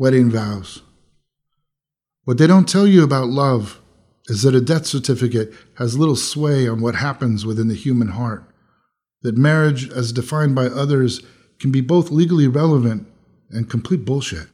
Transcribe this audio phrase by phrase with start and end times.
[0.00, 0.82] Wedding vows.
[2.22, 3.80] What they don't tell you about love
[4.26, 8.44] is that a death certificate has little sway on what happens within the human heart,
[9.22, 11.22] that marriage, as defined by others,
[11.58, 13.08] can be both legally relevant
[13.50, 14.46] and complete bullshit.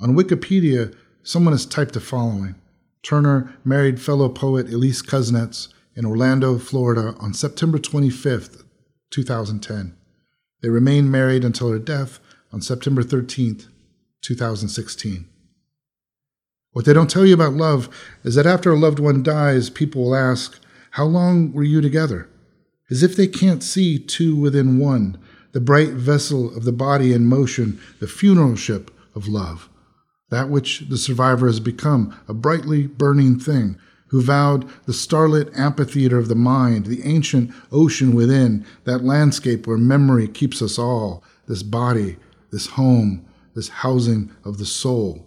[0.00, 0.94] On Wikipedia,
[1.24, 2.54] someone has typed the following
[3.02, 8.62] Turner married fellow poet Ilyse Kusnetz in Orlando, Florida on September 25,
[9.10, 9.96] 2010.
[10.62, 12.20] They remained married until her death
[12.52, 13.64] on September 13,
[14.22, 15.28] 2016.
[16.72, 17.88] What they don't tell you about love
[18.24, 20.58] is that after a loved one dies, people will ask,
[20.92, 22.28] How long were you together?
[22.90, 25.18] As if they can't see two within one,
[25.52, 29.68] the bright vessel of the body in motion, the funeral ship of love,
[30.30, 33.78] that which the survivor has become, a brightly burning thing,
[34.08, 39.78] who vowed the starlit amphitheater of the mind, the ancient ocean within, that landscape where
[39.78, 42.16] memory keeps us all, this body,
[42.50, 45.26] this home, this housing of the soul.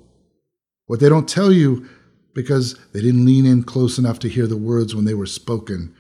[0.87, 1.87] What they don't tell you,
[2.33, 5.95] because they didn't lean in close enough to hear the words when they were spoken,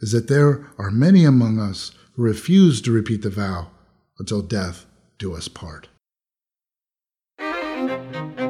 [0.00, 3.70] is that there are many among us who refuse to repeat the vow
[4.18, 4.86] until death
[5.18, 5.88] do us part.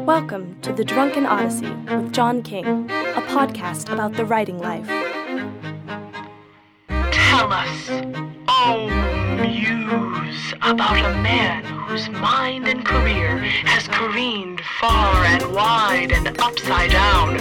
[0.04, 4.86] Welcome to The Drunken Odyssey with John King, a podcast about the writing life.
[6.88, 7.90] Tell us,
[8.48, 9.03] oh
[9.34, 16.90] muse, about a man whose mind and career has careened far and wide and upside
[16.90, 17.38] down,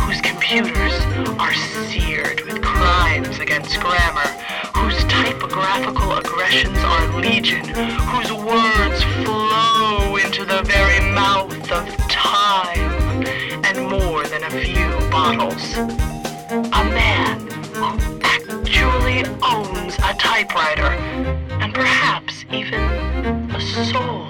[0.00, 0.94] whose computers
[1.38, 4.28] are seared with crimes against grammar,
[4.74, 13.24] whose typographical aggressions are legion, whose words flow into the very mouth of time,
[13.64, 15.76] and more than a few bottles.
[16.50, 17.40] A man
[17.74, 17.84] who
[18.22, 19.79] actually owns
[20.10, 20.88] a typewriter,
[21.62, 22.80] and perhaps even
[23.54, 24.26] a soul.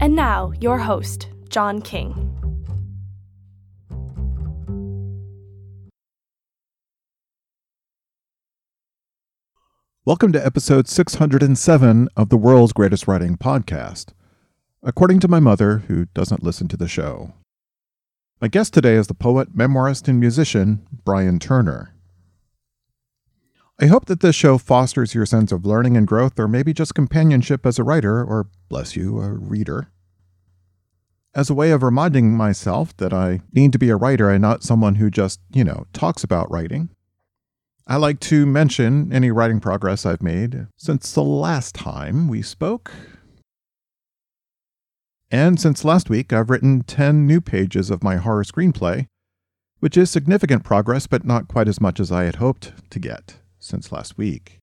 [0.00, 2.14] And now, your host, John King.
[10.04, 14.10] Welcome to episode 607 of the World's Greatest Writing Podcast,
[14.84, 17.32] according to my mother, who doesn't listen to the show.
[18.38, 21.94] My guest today is the poet, memoirist, and musician, Brian Turner.
[23.80, 26.94] I hope that this show fosters your sense of learning and growth, or maybe just
[26.94, 29.88] companionship as a writer, or, bless you, a reader.
[31.34, 34.62] As a way of reminding myself that I need to be a writer and not
[34.62, 36.90] someone who just, you know, talks about writing,
[37.86, 42.92] I like to mention any writing progress I've made since the last time we spoke.
[45.30, 49.06] And since last week, I've written 10 new pages of my horror screenplay,
[49.80, 53.38] which is significant progress, but not quite as much as I had hoped to get
[53.58, 54.58] since last week.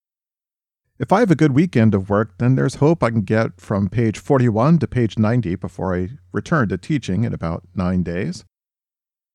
[1.00, 3.90] If I have a good weekend of work, then there's hope I can get from
[3.90, 8.46] page 41 to page 90 before I return to teaching in about nine days.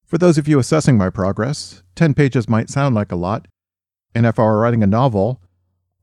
[0.07, 3.47] For those of you assessing my progress, 10 pages might sound like a lot,
[4.15, 5.43] and if I were writing a novel,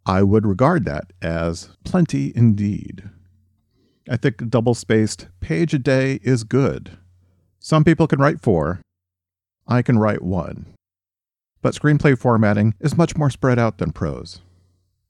[0.05, 3.09] I would regard that as plenty indeed.
[4.09, 6.97] I think double spaced page a day is good.
[7.59, 8.81] Some people can write four.
[9.67, 10.67] I can write one.
[11.61, 14.41] But screenplay formatting is much more spread out than prose.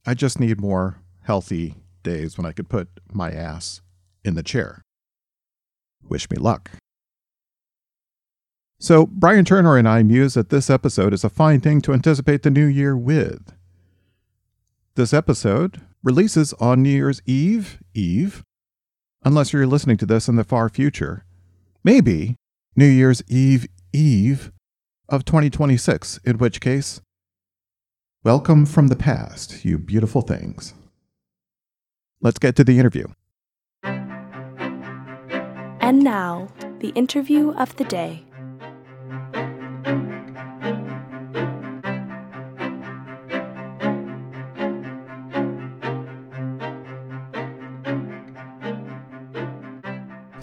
[0.06, 3.82] I just need more healthy days when I could put my ass
[4.24, 4.82] in the chair.
[6.08, 6.72] Wish me luck.
[8.80, 12.44] So, Brian Turner and I muse that this episode is a fine thing to anticipate
[12.44, 13.54] the new year with.
[14.96, 18.44] This episode releases on New Year's Eve, Eve,
[19.26, 21.26] unless you're listening to this in the far future.
[21.84, 22.36] Maybe
[22.76, 24.52] New Year's Eve, Eve
[25.10, 27.02] of 2026, in which case,
[28.24, 30.74] welcome from the past, you beautiful things.
[32.22, 33.08] Let's get to the interview.
[35.82, 36.48] And now,
[36.80, 38.25] the interview of the day.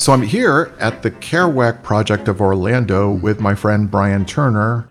[0.02, 4.88] So I'm here at the Kerouac Project of Orlando with my friend Brian Turner.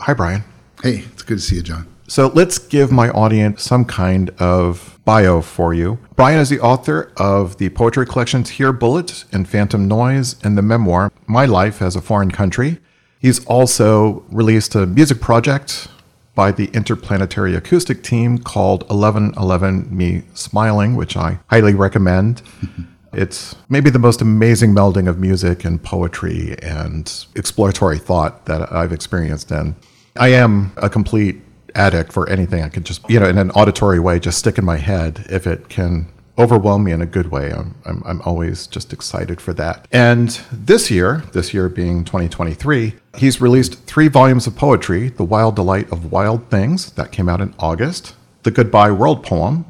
[0.00, 0.42] Hi, Brian.
[0.82, 1.86] Hey, it's good to see you, John.
[2.08, 5.98] So let's give my audience some kind of bio for you.
[6.16, 10.62] Brian is the author of the poetry collections Here Bullet and Phantom Noise and the
[10.62, 12.78] memoir My Life as a Foreign Country.
[13.18, 15.88] He's also released a music project
[16.34, 22.40] by the Interplanetary Acoustic Team called 1111 Me Smiling, which I highly recommend.
[23.16, 28.92] It's maybe the most amazing melding of music and poetry and exploratory thought that I've
[28.92, 29.50] experienced.
[29.50, 29.74] And
[30.16, 31.40] I am a complete
[31.74, 34.64] addict for anything I can just, you know, in an auditory way, just stick in
[34.64, 37.52] my head if it can overwhelm me in a good way.
[37.52, 39.86] I'm, I'm, I'm always just excited for that.
[39.92, 45.56] And this year, this year being 2023, he's released three volumes of poetry The Wild
[45.56, 49.64] Delight of Wild Things, that came out in August, The Goodbye World Poem,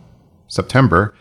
[0.49, 1.14] September,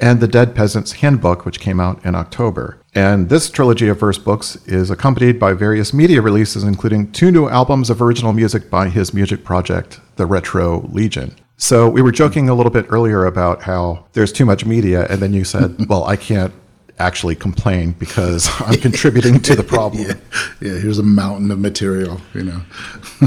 [0.00, 2.78] and The Dead Peasant's Handbook, which came out in October.
[2.94, 7.48] And this trilogy of verse books is accompanied by various media releases, including two new
[7.48, 11.34] albums of original music by his music project, The Retro Legion.
[11.56, 15.20] So we were joking a little bit earlier about how there's too much media, and
[15.20, 16.52] then you said, "Well, I can't
[16.98, 20.14] actually complain because I'm contributing to the problem." yeah,
[20.60, 20.78] yeah.
[20.78, 22.60] Here's a mountain of material, you know.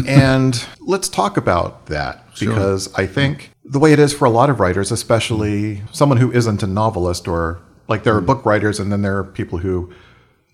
[0.07, 2.49] and let's talk about that Sure.
[2.53, 5.85] because I think the way it is for a lot of writers, especially hmm.
[5.91, 8.25] someone who isn't a novelist or like there are hmm.
[8.25, 9.93] book writers, and then there are people who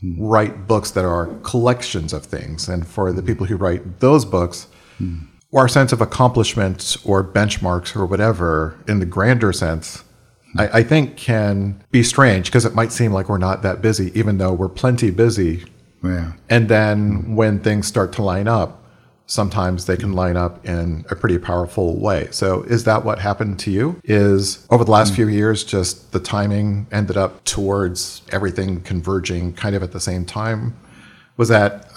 [0.02, 0.22] hmm.
[0.22, 4.68] write books that are collections of things, and for the people who write those books
[5.54, 10.04] our sense of accomplishments or benchmarks or whatever in the grander sense,
[10.58, 14.12] I, I think can be strange because it might seem like we're not that busy,
[14.18, 15.66] even though we're plenty busy.
[16.04, 16.34] Yeah.
[16.50, 18.83] And then when things start to line up,
[19.34, 22.28] sometimes they can line up in a pretty powerful way.
[22.30, 24.00] So is that what happened to you?
[24.04, 29.76] Is over the last few years just the timing ended up towards everything converging kind
[29.76, 30.76] of at the same time?
[31.36, 31.90] Was that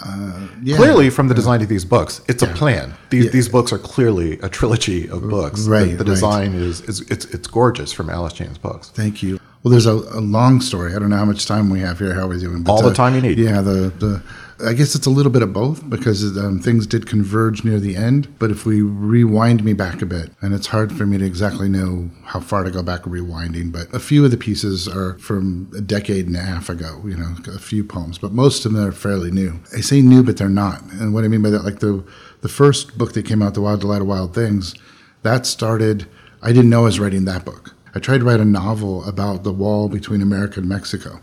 [0.62, 0.77] yeah.
[0.77, 2.23] clearly from the design of these books?
[2.27, 2.94] It's a plan.
[3.11, 5.67] These these books are clearly a trilogy of books.
[5.67, 6.06] The- Right, The, right.
[6.06, 8.89] design is, is it's it's gorgeous from Alice James books.
[8.89, 9.39] Thank you.
[9.62, 10.94] Well, there's a, a long story.
[10.94, 12.15] I don't know how much time we have here.
[12.15, 12.65] How are we doing?
[12.67, 13.37] All the uh, time you need.
[13.39, 13.61] Yeah.
[13.61, 14.23] The the.
[14.64, 17.94] I guess it's a little bit of both because um, things did converge near the
[17.94, 18.38] end.
[18.38, 21.69] But if we rewind me back a bit, and it's hard for me to exactly
[21.69, 25.70] know how far to go back rewinding, but a few of the pieces are from
[25.76, 27.03] a decade and a half ago.
[27.05, 29.61] You know, a few poems, but most of them are fairly new.
[29.76, 30.82] I say new, but they're not.
[30.93, 32.05] And what I mean by that, like the
[32.41, 34.75] the first book that came out, The Wild Delight of Wild Things,
[35.23, 36.06] that started.
[36.43, 37.75] I didn't know I was writing that book.
[37.94, 41.23] I tried to write a novel about the wall between America and Mexico.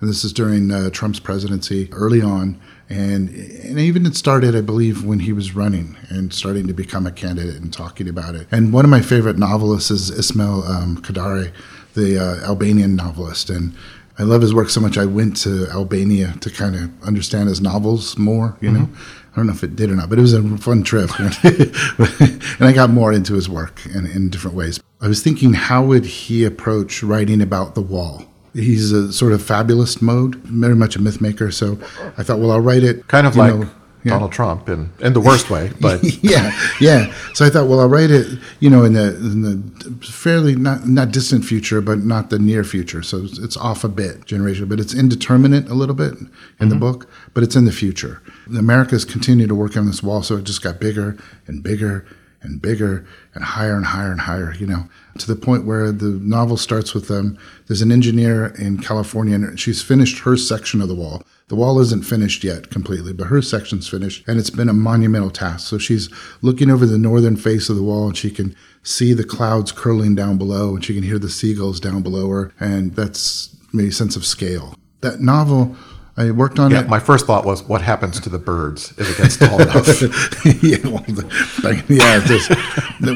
[0.00, 2.60] And this is during uh, Trump's presidency early on.
[2.88, 7.06] And, and even it started, I believe, when he was running and starting to become
[7.06, 8.46] a candidate and talking about it.
[8.50, 11.52] And one of my favorite novelists is Ismail um, Kadare,
[11.94, 13.48] the uh, Albanian novelist.
[13.48, 13.74] And
[14.18, 17.60] I love his work so much, I went to Albania to kind of understand his
[17.60, 18.88] novels more, you know.
[19.32, 21.10] I don't know if it did or not, but it was a fun trip.
[21.18, 24.78] and I got more into his work in, in different ways.
[25.00, 28.24] I was thinking, how would he approach writing about the wall?
[28.54, 31.50] He's a sort of fabulist mode, very much a myth maker.
[31.50, 31.78] So
[32.16, 33.68] I thought, well, I'll write it Kind of like know,
[34.04, 34.12] yeah.
[34.12, 37.12] Donald Trump in, in the worst way, but yeah, yeah.
[37.32, 40.86] So I thought, well, I'll write it, you know, in the in the fairly not
[40.86, 43.02] not distant future, but not the near future.
[43.02, 46.28] So it's, it's off a bit, generation, but it's indeterminate a little bit in
[46.58, 46.80] the mm-hmm.
[46.80, 48.22] book, but it's in the future.
[48.46, 51.16] America's continued to work on this wall, so it just got bigger
[51.46, 52.06] and bigger
[52.44, 54.54] and bigger and higher and higher and higher.
[54.54, 54.84] You know,
[55.18, 57.38] to the point where the novel starts with them.
[57.66, 61.22] there's an engineer in California, and she's finished her section of the wall.
[61.48, 65.30] The wall isn't finished yet completely, but her section's finished, and it's been a monumental
[65.30, 65.66] task.
[65.66, 66.08] So she's
[66.40, 70.14] looking over the northern face of the wall, and she can see the clouds curling
[70.14, 74.16] down below, and she can hear the seagulls down below her, and that's a sense
[74.16, 74.74] of scale.
[75.00, 75.76] That novel,
[76.16, 76.88] I worked on yeah, it.
[76.88, 79.86] my first thought was, what happens to the birds if it gets tall enough?
[80.62, 82.50] yeah, well, the, yeah, just,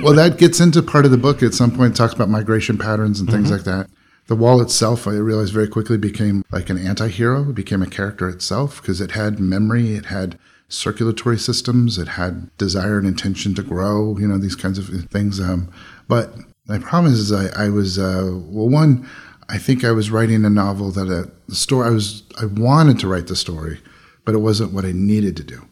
[0.02, 1.42] well, that gets into part of the book.
[1.42, 3.88] At some point, it talks about migration patterns and things like that.
[4.26, 7.50] The wall itself, I realized very quickly, became like an anti-hero.
[7.50, 12.54] It became a character itself because it had memory, it had circulatory systems, it had
[12.58, 14.18] desire and intention to grow.
[14.18, 15.40] You know, these kinds of things.
[15.40, 15.70] Um,
[16.08, 16.34] but
[16.66, 19.08] my problem is, is I, I was uh, well, one.
[19.48, 22.98] I think I was writing a novel that uh, the story I was I wanted
[23.00, 23.80] to write the story,
[24.24, 25.66] but it wasn't what I needed to do.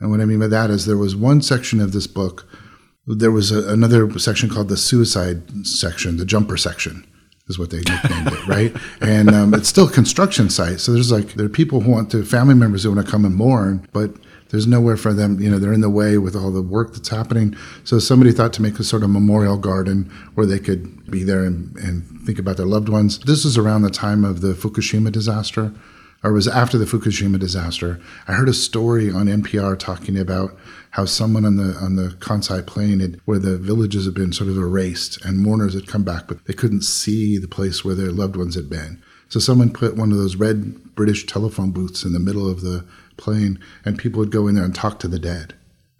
[0.00, 2.46] And what I mean by that is there was one section of this book,
[3.06, 7.06] there was a, another section called the suicide section, the jumper section
[7.46, 8.76] is what they nicknamed it, right?
[9.00, 10.80] And um, it's still a construction site.
[10.80, 13.24] So there's like, there are people who want to, family members who want to come
[13.24, 14.14] and mourn, but
[14.54, 17.08] there's nowhere for them, you know, they're in the way with all the work that's
[17.08, 17.56] happening.
[17.82, 20.04] So somebody thought to make a sort of memorial garden
[20.36, 23.18] where they could be there and, and think about their loved ones.
[23.18, 25.74] This was around the time of the Fukushima disaster
[26.22, 28.00] or was after the Fukushima disaster.
[28.28, 30.56] I heard a story on NPR talking about
[30.90, 34.48] how someone on the on the Kansai plain had, where the villages had been sort
[34.48, 38.12] of erased and mourners had come back, but they couldn't see the place where their
[38.12, 39.02] loved ones had been.
[39.28, 42.84] So someone put one of those red British telephone booths in the middle of the
[43.16, 45.54] plain, and people would go in there and talk to the dead.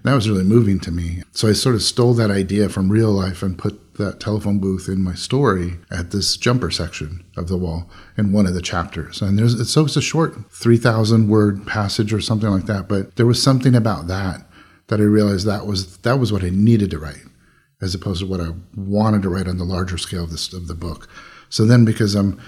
[0.04, 1.22] That was really moving to me.
[1.32, 4.86] So I sort of stole that idea from real life and put that telephone booth
[4.86, 9.22] in my story at this jumper section of the wall in one of the chapters.
[9.22, 13.16] And there's it's so it's a short 3000 word passage or something like that, but
[13.16, 14.46] there was something about that
[14.88, 17.24] that I realized that was that was what I needed to write,
[17.80, 20.68] as opposed to what I wanted to write on the larger scale of this of
[20.68, 21.08] the book.
[21.48, 22.38] So then, because I'm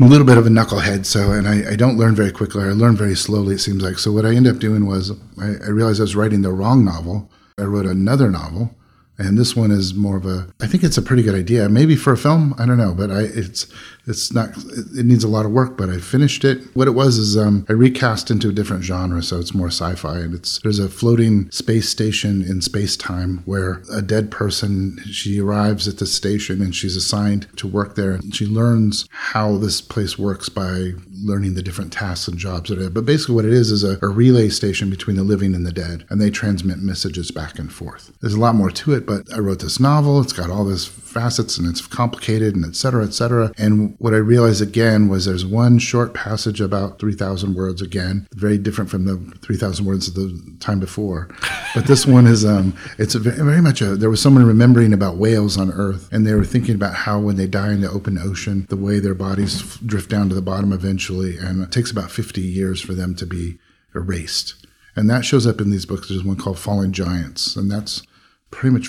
[0.00, 2.64] a little bit of a knucklehead, so and I, I don't learn very quickly.
[2.64, 3.54] I learn very slowly.
[3.54, 3.98] It seems like.
[3.98, 6.84] So what I ended up doing was I, I realized I was writing the wrong
[6.84, 7.30] novel.
[7.58, 8.74] I wrote another novel
[9.18, 11.68] and this one is more of a i think it's a pretty good idea.
[11.68, 13.66] Maybe for a film i don't know but i it's
[14.06, 14.48] it's not
[14.96, 16.62] it needs a lot of work but i finished it.
[16.74, 20.18] What it was is um, i recast into a different genre so it's more sci-fi
[20.18, 25.40] and it's there's a floating space station in space time where a dead person she
[25.40, 29.80] arrives at the station and she's assigned to work there and she learns how this
[29.80, 30.92] place works by
[31.22, 33.98] learning the different tasks and jobs that it but basically what it is is a,
[34.02, 37.72] a relay station between the living and the dead and they transmit messages back and
[37.72, 40.64] forth there's a lot more to it but i wrote this novel it's got all
[40.64, 43.52] this facets and it's complicated and et cetera, et cetera.
[43.58, 48.58] And what I realized again was there's one short passage about 3,000 words again, very
[48.58, 51.28] different from the 3,000 words of the time before.
[51.74, 55.16] But this one is, um, it's very, very much a, there was someone remembering about
[55.16, 58.18] whales on Earth and they were thinking about how when they die in the open
[58.18, 61.11] ocean, the way their bodies drift down to the bottom eventually.
[61.20, 63.58] And it takes about 50 years for them to be
[63.94, 64.66] erased.
[64.94, 66.08] And that shows up in these books.
[66.08, 68.02] There's one called Fallen Giants, and that's
[68.50, 68.88] pretty much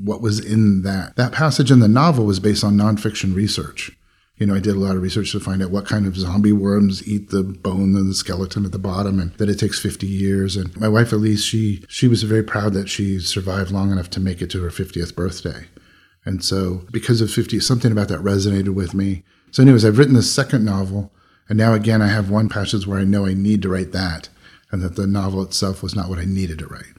[0.00, 1.16] what was in that.
[1.16, 3.96] That passage in the novel was based on nonfiction research.
[4.36, 6.52] You know, I did a lot of research to find out what kind of zombie
[6.52, 10.08] worms eat the bone and the skeleton at the bottom, and that it takes 50
[10.08, 10.56] years.
[10.56, 14.20] And my wife Ilyse, she she was very proud that she survived long enough to
[14.20, 15.66] make it to her 50th birthday.
[16.24, 19.22] And so, because of 50, something about that resonated with me.
[19.52, 21.12] So, anyways, I've written the second novel,
[21.48, 24.28] and now again, I have one passage where I know I need to write that,
[24.70, 26.94] and that the novel itself was not what I needed to write.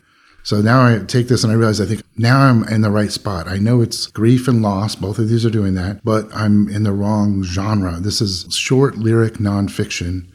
[0.45, 3.11] So now I take this and I realize I think now I'm in the right
[3.11, 3.47] spot.
[3.47, 4.95] I know it's grief and loss.
[4.95, 7.99] Both of these are doing that, but I'm in the wrong genre.
[7.99, 10.27] This is short lyric nonfiction,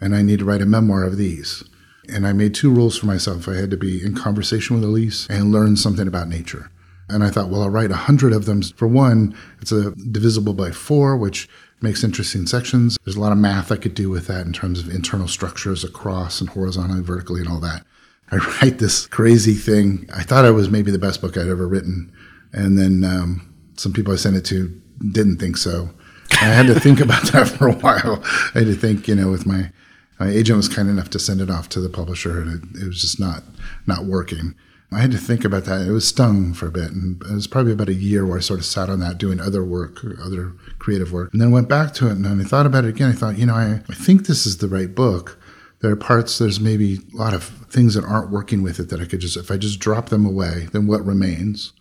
[0.00, 1.62] and I need to write a memoir of these.
[2.08, 3.46] And I made two rules for myself.
[3.46, 6.70] I had to be in conversation with Ilyse and learn something about nature.
[7.10, 8.62] And I thought, well, I'll write a hundred of them.
[8.62, 11.46] For one, it's a divisible by four, which
[11.80, 12.98] makes interesting sections.
[13.04, 15.84] There's a lot of math I could do with that in terms of internal structures
[15.84, 17.84] across and horizontally, vertically, and all that.
[18.30, 20.08] I write this crazy thing.
[20.14, 22.12] I thought it was maybe the best book I'd ever written.
[22.52, 24.68] And then um, some people I sent it to
[25.12, 25.90] didn't think so.
[26.32, 28.22] I had to think about that for a while.
[28.54, 29.70] I had to think, you know, with my
[30.18, 32.86] my agent was kind enough to send it off to the publisher, and it, it
[32.86, 33.44] was just not
[33.86, 34.54] not working.
[34.90, 35.86] I had to think about that.
[35.86, 38.40] It was stung for a bit, and it was probably about a year where I
[38.40, 40.54] sort of sat on that, doing other work, other
[40.88, 42.12] creative work, and then I went back to it.
[42.12, 43.10] And I thought about it again.
[43.10, 45.38] I thought, you know, I, I think this is the right book,
[45.80, 49.00] there are parts there's maybe a lot of things that aren't working with it that
[49.00, 51.72] i could just if i just drop them away then what remains?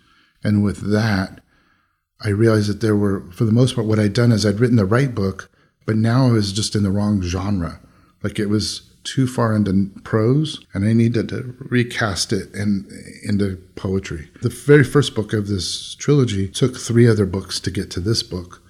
[0.44, 1.42] And with that
[2.22, 4.76] i realized that there were for the most part what i'd done is i'd written
[4.76, 5.50] the right book
[5.86, 7.80] but now i was just in the wrong genre.
[8.24, 12.86] Like it was too far into prose and i needed to recast it in,
[13.24, 14.30] into poetry.
[14.42, 18.22] The very first book of this trilogy took three other books to get to this
[18.22, 18.62] book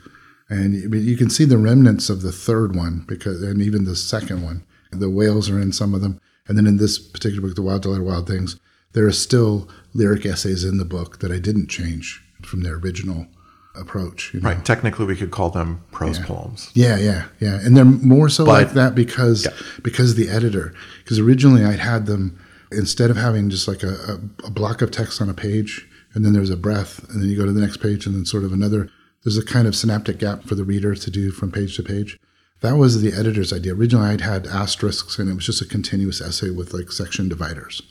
[0.49, 4.43] and you can see the remnants of the third one because and even the second
[4.43, 6.19] one the whales are in some of them.
[6.47, 8.59] And then in this particular book, The Wild Delight of Wild Things,
[8.93, 13.27] there are still lyric essays in the book that I didn't change from their original
[13.75, 14.33] approach.
[14.33, 14.49] You know?
[14.49, 14.65] Right.
[14.65, 16.25] Technically, we could call them prose yeah.
[16.25, 16.71] poems.
[16.73, 17.59] Yeah, yeah, yeah.
[17.61, 19.51] And they're more so but, like that because yeah.
[19.83, 20.73] because the editor.
[21.03, 22.39] Because originally I'd had them
[22.71, 26.25] instead of having just like a, a, a block of text on a page and
[26.25, 28.43] then there's a breath and then you go to the next page and then sort
[28.43, 28.89] of another.
[29.27, 32.17] There's a kind of synaptic gap for the reader to do from page to page.
[32.61, 33.73] That was the editor's idea.
[33.73, 37.81] Originally, I'd had asterisks, and it was just a continuous essay with like section dividers.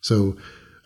[0.00, 0.38] So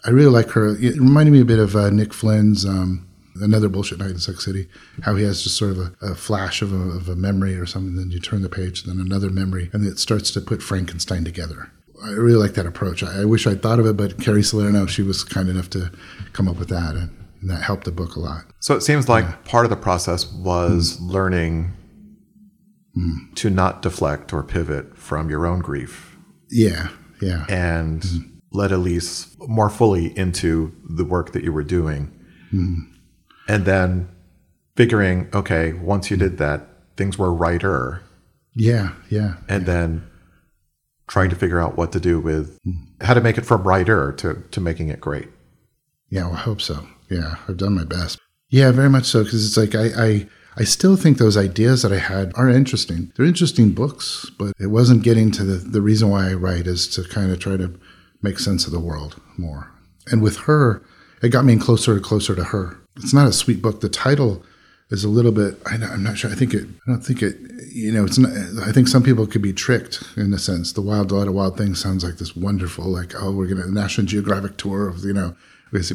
[0.05, 0.71] I really like her.
[0.71, 4.41] It reminded me a bit of uh, Nick Flynn's um, Another Bullshit Night in Suck
[4.41, 4.67] City,
[5.03, 7.65] how he has just sort of a, a flash of a, of a, memory or
[7.65, 11.25] something, then you turn the page, then another memory, and it starts to put Frankenstein
[11.25, 11.71] together.
[12.03, 13.05] I really like that approach.
[13.05, 15.93] I, I wish I'd thought of it, but Carey Salerno, she was kind enough to
[16.33, 18.45] come up with that, and, and that helped the book a lot.
[18.61, 19.37] So it seems like yeah.
[19.45, 21.11] part of the process was mm.
[21.11, 21.75] learning
[22.97, 23.35] mm.
[23.35, 26.17] to not deflect or pivot from your own grief.
[26.51, 26.89] Yeah,
[27.21, 27.45] yeah.
[27.51, 28.31] And mm.
[28.51, 32.19] let Ilyse more fully into the work that you were doing.
[32.51, 32.91] Mm.
[33.47, 34.09] And then
[34.75, 38.03] figuring, okay, once you did that, things were righter.
[38.55, 39.35] Yeah, yeah.
[39.51, 39.75] And yeah.
[39.75, 40.11] then
[41.09, 42.59] trying to figure out what to do with
[43.03, 45.29] how to make it from writer to, to making it great.
[46.09, 46.87] Yeah, well, I hope so.
[47.15, 48.19] Yeah, I've done my best.
[48.51, 49.25] Yeah, very much so.
[49.25, 53.13] Because it's like I, I I still think those ideas that I had are interesting.
[53.17, 56.87] They're interesting books, but it wasn't getting to the, the reason why I write is
[56.89, 57.75] to kind of try to
[58.23, 59.71] make sense of the world more.
[60.11, 60.83] And with her,
[61.23, 62.77] it got me closer and closer to her.
[62.97, 63.81] It's not a sweet book.
[63.81, 64.45] The title
[64.91, 65.61] is a little bit.
[65.67, 66.31] I, am not sure.
[66.31, 66.67] I think it.
[66.87, 67.37] I don't think it.
[67.73, 68.19] You know, it's.
[68.19, 68.31] Not,
[68.63, 70.73] I think some people could be tricked in a sense.
[70.73, 74.07] The Wild Delight of Wild Things sounds like this wonderful, like oh, we're gonna National
[74.07, 75.35] Geographic tour of you know.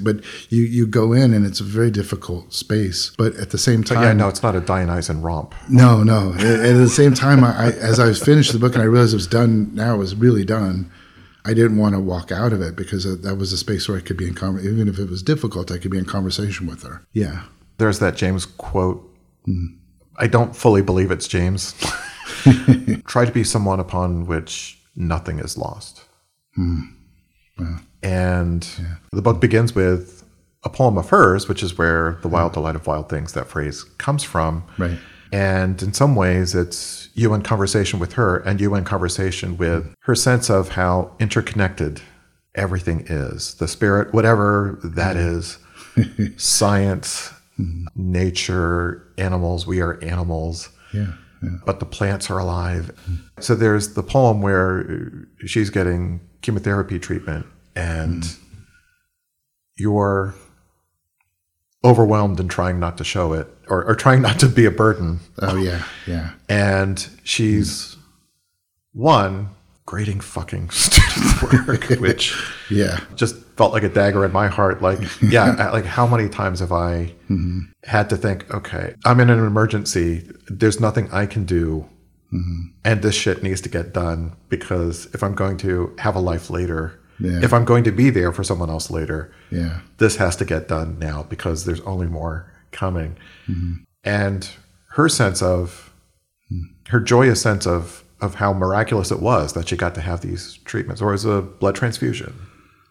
[0.04, 3.14] But you you go in and it's a very difficult space.
[3.18, 5.56] But at the same time, yeah, no, it's not a Dionysian romp.
[5.70, 6.34] No, no.
[6.34, 9.18] at, at the same time, I, as I finished the book and I realized it
[9.18, 9.74] was done.
[9.74, 10.92] Now it was really done.
[11.46, 14.02] I didn't want to walk out of it because that was a space where I
[14.02, 14.74] could be in conversation.
[14.74, 17.06] Even if it was difficult, I could be in conversation with her.
[17.14, 17.44] Yeah.
[17.78, 19.10] There's that James quote.
[19.48, 19.78] Mm.
[20.18, 21.74] I don't fully believe it's James.
[23.06, 26.04] Try to be someone upon which nothing is lost.
[26.58, 26.94] Mm.
[27.58, 28.96] Well, and yeah.
[29.12, 30.24] the book begins with
[30.64, 33.84] a poem of hers, which is where the wild delight of wild things, that phrase
[33.84, 34.64] comes from.
[34.78, 34.98] Right.
[35.32, 39.94] And in some ways, it's you in conversation with her and you in conversation with
[40.02, 42.02] her sense of how interconnected
[42.56, 45.60] everything is the spirit, whatever that is,
[46.38, 47.86] science, mm-hmm.
[47.96, 50.70] nature, animals, we are animals.
[50.94, 51.14] Yeah.
[51.42, 51.52] Yeah.
[51.66, 52.92] But the plants are alive.
[53.04, 53.42] Mm-hmm.
[53.42, 57.46] So there's the poem where she's getting chemotherapy treatment
[57.80, 58.38] and mm.
[59.78, 60.36] you're
[61.84, 65.20] overwhelmed and trying not to show it or, or trying not to be a burden.
[65.42, 66.32] Oh yeah, yeah.
[66.50, 67.96] And she's
[68.92, 69.50] one
[69.86, 72.36] grading fucking student work, which
[72.70, 74.82] yeah, just felt like a dagger in my heart.
[74.82, 77.60] Like yeah, like how many times have I mm-hmm.
[77.86, 80.30] had to think, okay, I'm in an emergency.
[80.48, 81.88] There's nothing I can do.
[82.34, 82.62] Mm-hmm.
[82.86, 86.52] And this shit needs to get done because if I'm going to have a life
[86.52, 87.44] later, yeah.
[87.44, 89.82] if I'm going to be there for someone else later, yeah.
[89.98, 93.18] this has to get done now because there's only more coming.
[93.48, 93.84] Mm-hmm.
[94.04, 94.50] And
[94.92, 95.94] her sense of,
[96.52, 96.64] mm.
[96.88, 100.58] her joyous sense of, of how miraculous it was that she got to have these
[100.66, 102.34] treatments, or as a blood transfusion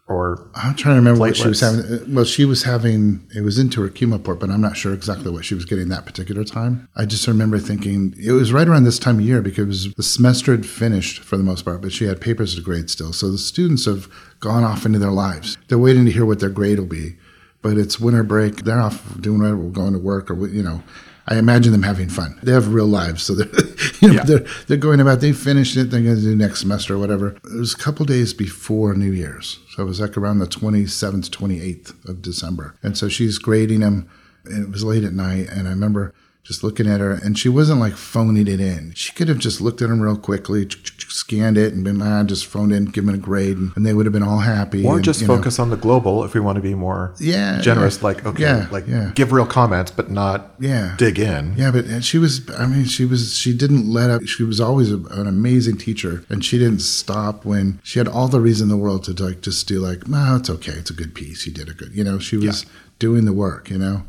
[0.09, 1.21] or I'm trying to remember platelets.
[1.21, 1.81] what she was having.
[1.81, 4.95] Uh, well, she was having it was into her chemo port, but I'm not sure
[4.95, 6.89] exactly what she was getting that particular time.
[6.97, 10.53] I just remember thinking it was right around this time of year because the semester
[10.53, 13.13] had finished for the most part, but she had papers to grade still.
[13.13, 14.09] So the students have
[14.41, 15.59] gone off into their lives.
[15.69, 17.17] They're waiting to hear what their grade will be.
[17.61, 18.63] But it's winter break.
[18.63, 20.83] They're off doing whatever, going to work or you know
[21.29, 22.39] I imagine them having fun.
[22.43, 23.47] They have real lives, so they're
[24.01, 24.25] you know yeah.
[24.25, 25.21] they're they're going about.
[25.21, 25.91] They finished it.
[25.91, 27.37] They're going to do next semester or whatever.
[27.45, 30.87] It was a couple days before New Year's, so it was like around the twenty
[30.87, 32.75] seventh, twenty eighth of December.
[32.83, 34.09] And so she's grading them,
[34.47, 35.49] and it was late at night.
[35.51, 36.15] And I remember
[36.49, 38.95] just looking at her, and she wasn't like phoning it in.
[38.95, 42.47] She could have just looked at him real quickly, scanned it, and been, ah, just
[42.47, 44.83] phoned in, given a grade, and, they would have been all happy.
[44.83, 45.65] Or and, just focus know.
[45.65, 47.99] on the global if we want to be more yeah, generous.
[47.99, 49.13] Yeah, like, okay, yeah, like yeah.
[49.15, 50.95] give real comments, but not yeah.
[50.97, 51.53] dig in.
[51.55, 54.23] Yeah, but she was, I mean, she was, she didn't let up.
[54.23, 58.27] She was always a, an amazing teacher, and she didn't stop when she had all
[58.27, 60.95] the reason in the world to like just do like, no, it's okay, it's a
[60.95, 62.65] good piece, you did a good, you know, she was
[62.99, 64.05] doing the work, you know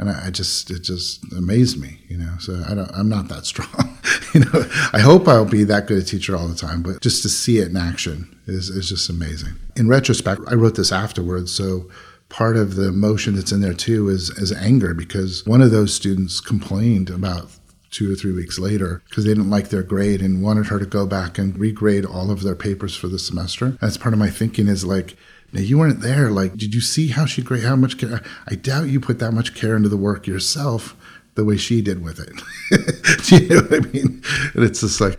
[0.00, 2.34] and I, I, just it just amazed me, you know.
[2.40, 3.98] So I don't, I'm not that strong,
[4.34, 4.68] you know.
[4.92, 7.58] I hope I'll be that good a teacher all the time, but just to see
[7.58, 9.54] it in action is is just amazing.
[9.76, 11.90] In retrospect, I wrote this afterwards, so
[12.30, 15.94] part of the emotion that's in there too is is anger because one of those
[15.94, 17.50] students complained about
[17.90, 20.86] two or three weeks later because they didn't like their grade and wanted her to
[20.86, 23.76] go back and regrade all of their papers for the semester.
[23.80, 25.16] That's part of my thinking is like
[25.52, 26.30] now you weren't there.
[26.30, 27.64] Like, did you see how she great?
[27.64, 28.22] How much care?
[28.48, 30.96] I doubt you put that much care into the work yourself,
[31.34, 33.24] the way she did with it.
[33.26, 34.22] Do you know what I mean?
[34.54, 35.18] And it's just like,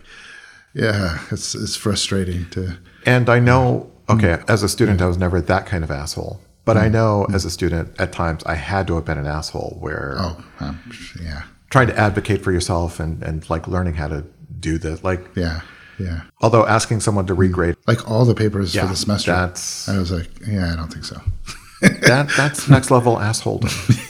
[0.74, 2.78] yeah, it's it's frustrating to.
[3.04, 6.40] And I know, okay, as a student, I was never that kind of asshole.
[6.64, 6.92] But I mm.
[6.92, 7.34] know, mm.
[7.34, 9.76] as a student, at times I had to have been an asshole.
[9.80, 10.80] Where, oh, um,
[11.20, 14.24] yeah, trying to advocate for yourself and and like learning how to
[14.60, 15.60] do this, like, yeah
[15.98, 16.22] yeah.
[16.40, 19.88] Although asking someone to regrade, like all the papers yeah, for the semester, that's.
[19.88, 21.20] I was like, yeah, I don't think so.
[21.82, 23.60] that that's next level asshole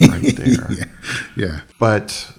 [0.01, 0.47] right there.
[0.71, 0.85] yeah.
[1.37, 1.61] yeah.
[1.79, 2.31] But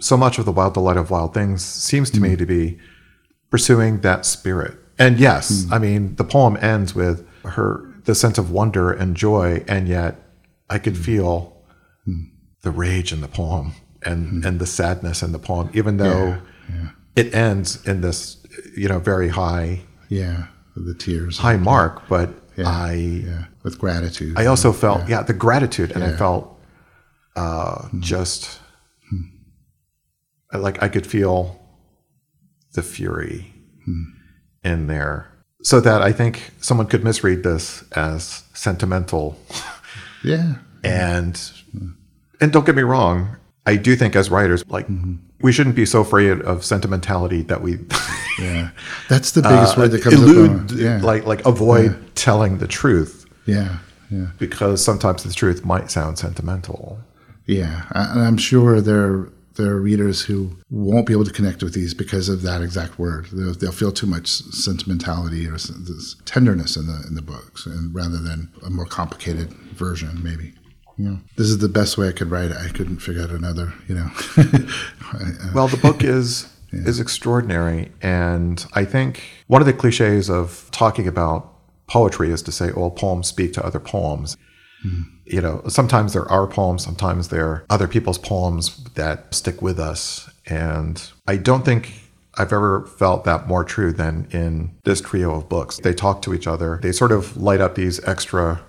[0.00, 2.30] so much of the wild delight of wild things seems to mm.
[2.30, 2.78] me to be
[3.50, 4.78] pursuing that spirit.
[4.98, 5.72] And yes, mm.
[5.72, 10.16] I mean the poem ends with her the sense of wonder and joy, and yet
[10.70, 11.62] I could feel
[12.06, 12.30] mm.
[12.62, 16.40] the rage in the poem and and the sadness in the poem, even though yeah.
[16.74, 16.88] Yeah.
[17.16, 18.38] it ends in this
[18.76, 19.80] you know, very high.
[20.08, 21.38] Yeah, the tears.
[21.38, 24.38] High mark, but yeah, I yeah, with gratitude.
[24.38, 26.58] I also felt yeah, yeah the gratitude, and I felt
[27.36, 28.00] uh, mm.
[28.00, 28.60] just
[29.12, 30.62] mm.
[30.62, 31.60] like I could feel
[32.72, 33.52] the fury
[33.88, 34.04] mm.
[34.64, 35.30] in there.
[35.62, 39.36] So that I think someone could misread this as sentimental.
[40.22, 40.54] Yeah.
[40.84, 41.40] and
[42.40, 43.36] and don't get me wrong,
[43.68, 45.16] I do think as writers, like mm-hmm.
[45.42, 47.78] we shouldn't be so afraid of sentimentality that we
[48.38, 48.70] Yeah.
[49.08, 50.78] That's the biggest uh, word that comes elude, up.
[50.78, 51.00] Yeah.
[51.02, 52.08] Like like avoid yeah.
[52.14, 53.26] telling the truth.
[53.46, 53.78] Yeah.
[54.10, 54.28] Yeah.
[54.38, 56.98] Because sometimes the truth might sound sentimental.
[57.44, 61.74] Yeah, and I'm sure there there are readers who won't be able to connect with
[61.74, 63.26] these because of that exact word.
[63.32, 67.94] They'll, they'll feel too much sentimentality or this tenderness in the in the books, and
[67.94, 70.54] rather than a more complicated version, maybe.
[71.36, 72.56] This is the best way I could write it.
[72.56, 73.72] I couldn't figure out another.
[73.86, 74.10] You know,
[75.54, 81.06] Well, the book is is extraordinary, and I think one of the cliches of talking
[81.06, 81.54] about
[81.86, 84.36] poetry is to say, "All poems speak to other poems."
[84.82, 85.02] Hmm.
[85.24, 89.78] You know, sometimes there are poems, sometimes there are other people's poems that stick with
[89.78, 91.92] us, and I don't think
[92.38, 95.78] I've ever felt that more true than in this trio of books.
[95.82, 96.78] They talk to each other.
[96.82, 98.60] They sort of light up these extra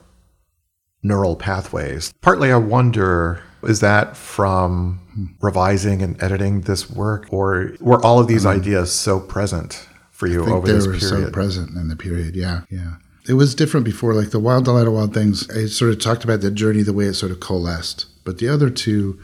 [1.04, 2.14] neural pathways.
[2.22, 8.28] Partly, I wonder is that from revising and editing this work, or were all of
[8.28, 11.88] these um, ideas so present for you I think over they were so present in
[11.88, 12.36] the period.
[12.36, 12.96] Yeah, yeah.
[13.28, 14.14] It was different before.
[14.14, 16.94] Like the Wild Delight of Wild Things, I sort of talked about the journey, the
[16.94, 18.06] way it sort of coalesced.
[18.24, 19.20] But the other two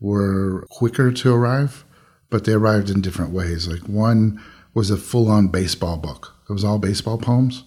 [0.00, 1.84] were quicker to arrive,
[2.30, 3.68] but they arrived in different ways.
[3.68, 4.42] Like one
[4.74, 6.34] was a full-on baseball book.
[6.48, 7.64] It was all baseball poems,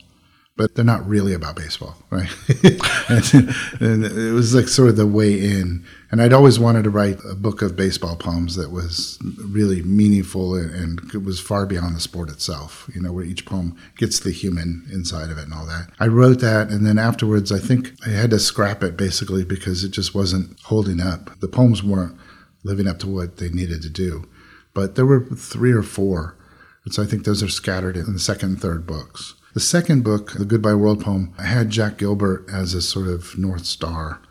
[0.58, 2.30] but they're not really about baseball, right?
[3.10, 5.86] and, and it was like sort of the way in.
[6.10, 10.56] And I'd always wanted to write a book of baseball poems that was really meaningful
[10.56, 14.20] and, and it was far beyond the sport itself, you know, where each poem gets
[14.20, 15.92] the human inside of it and all that.
[16.00, 19.84] I wrote that, and then afterwards, I think I had to scrap it basically because
[19.84, 21.40] it just wasn't holding up.
[21.40, 22.18] The poems weren't
[22.64, 24.28] living up to what they needed to do.
[24.74, 26.38] But there were three or four.
[26.86, 29.34] And so I think those are scattered in the second and third books.
[29.58, 33.36] The second book, The Goodbye World poem, I had Jack Gilbert as a sort of
[33.40, 34.22] North Star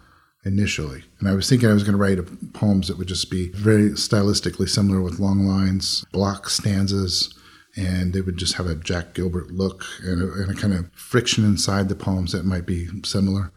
[0.45, 1.03] initially.
[1.19, 3.91] And I was thinking I was going to write poems that would just be very
[3.91, 7.35] stylistically similar with long lines, block stanzas,
[7.77, 10.93] and they would just have a Jack Gilbert look and a, and a kind of
[10.93, 13.51] friction inside the poems that might be similar.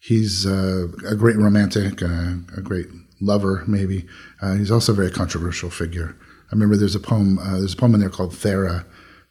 [0.00, 2.88] He's uh, a great romantic, uh, a great
[3.22, 4.06] lover, maybe.
[4.42, 6.18] Uh, he's also a very controversial figure.
[6.20, 8.84] I remember there's a poem, uh, there's a poem in there called Thera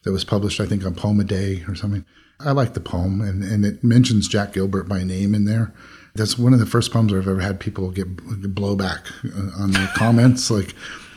[0.04, 2.06] that was published, I think, on Poem a Day or something.
[2.40, 5.74] I like the poem, and, and it mentions Jack Gilbert by name in there.
[6.16, 9.06] That's one of the first poems I've ever had people get blowback
[9.60, 10.76] on their comments, like,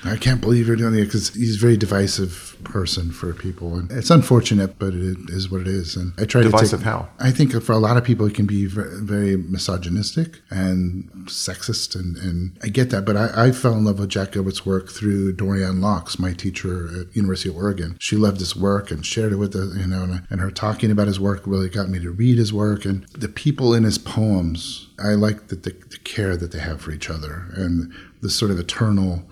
[0.09, 3.91] I can't believe you're doing it because he's a very divisive person for people, and
[3.91, 5.97] it's unfortunate, but it is what it is.
[5.97, 7.09] And I try Divisive to take, how?
[7.19, 11.95] I think for a lot of people, it can be very, very misogynistic and sexist,
[11.95, 13.05] and, and I get that.
[13.05, 16.89] But I, I fell in love with Jack Gilbert's work through Dorianne Laux, my teacher
[17.01, 17.97] at University of Oregon.
[18.01, 20.91] She loved his work and shared it with us, you know, and, and her talking
[20.91, 22.85] about his work really got me to read his work.
[22.85, 26.81] And the people in his poems, I like the, the, the care that they have
[26.81, 27.93] for each other and
[28.23, 29.25] the sort of eternal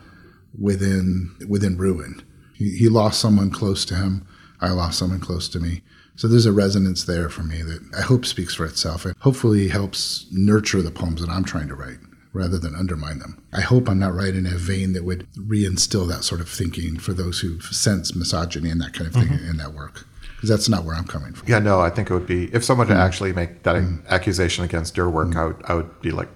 [0.59, 2.23] within within ruin.
[2.55, 4.27] He, he lost someone close to him.
[4.61, 5.83] I lost someone close to me.
[6.17, 9.69] So there's a resonance there for me that I hope speaks for itself and hopefully
[9.69, 11.99] helps nurture the poems that I'm trying to write
[12.33, 13.43] rather than undermine them.
[13.53, 16.99] I hope I'm not writing in a vein that would reinstill that sort of thinking
[16.99, 19.51] for those who sense misogyny and that kind of thing mm-hmm.
[19.51, 20.07] in that work.
[20.45, 21.49] Because that's not where I'm coming from.
[21.49, 22.93] Yeah, no, I think it would be if someone Hmm.
[22.93, 26.29] to actually make that accusation against your work, I would I would be like,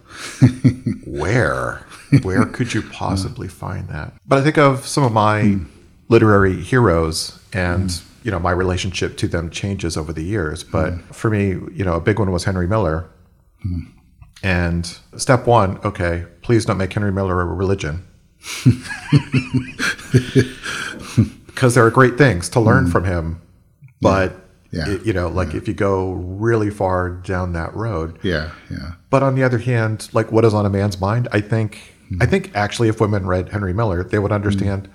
[1.07, 1.85] where,
[2.23, 4.14] where could you possibly find that?
[4.27, 5.64] But I think of some of my Hmm.
[6.09, 10.64] literary heroes, and you know, my relationship to them changes over the years.
[10.64, 11.01] But Hmm.
[11.12, 13.11] for me, you know, a big one was Henry Miller.
[14.42, 14.87] And
[15.18, 18.05] step one, okay, please don't make Henry Miller a religion.
[21.47, 23.40] because there are great things to learn from him,
[24.00, 24.44] but.
[24.70, 24.87] Yeah.
[24.87, 28.18] it- you know, like if you go really far down that road.
[28.22, 28.96] Yeah, yeah.
[29.08, 31.26] But on the other hand, like what is on a man's mind?
[31.32, 32.30] I think, I mm-hmm.
[32.30, 34.82] think actually, if women read Henry Miller, they would understand.
[34.82, 34.92] Mm-hmm.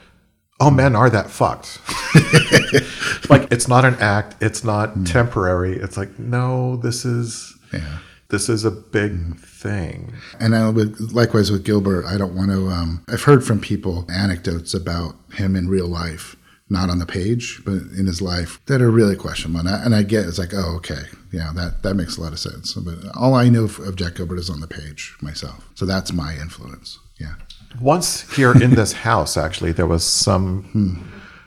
[0.59, 1.79] Oh, men are that fucked.
[3.29, 4.35] like it's not an act.
[4.41, 5.11] It's not mm.
[5.11, 5.77] temporary.
[5.77, 7.99] It's like no, this is Yeah.
[8.29, 9.39] this is a big mm.
[9.39, 10.13] thing.
[10.39, 12.69] And I would, likewise with Gilbert, I don't want to.
[12.69, 16.35] Um, I've heard from people anecdotes about him in real life,
[16.73, 19.61] not on the page, but in his life, that are really questionable.
[19.61, 22.33] And I, and I get it's like, oh, okay, yeah, that that makes a lot
[22.33, 22.73] of sense.
[22.73, 26.33] But all I know of, Jack Gilbert is on the page myself, so that's my
[26.33, 26.99] influence.
[27.19, 27.35] Yeah,
[27.79, 30.63] Once here in this house, actually, there was some.
[30.73, 30.95] Hmm.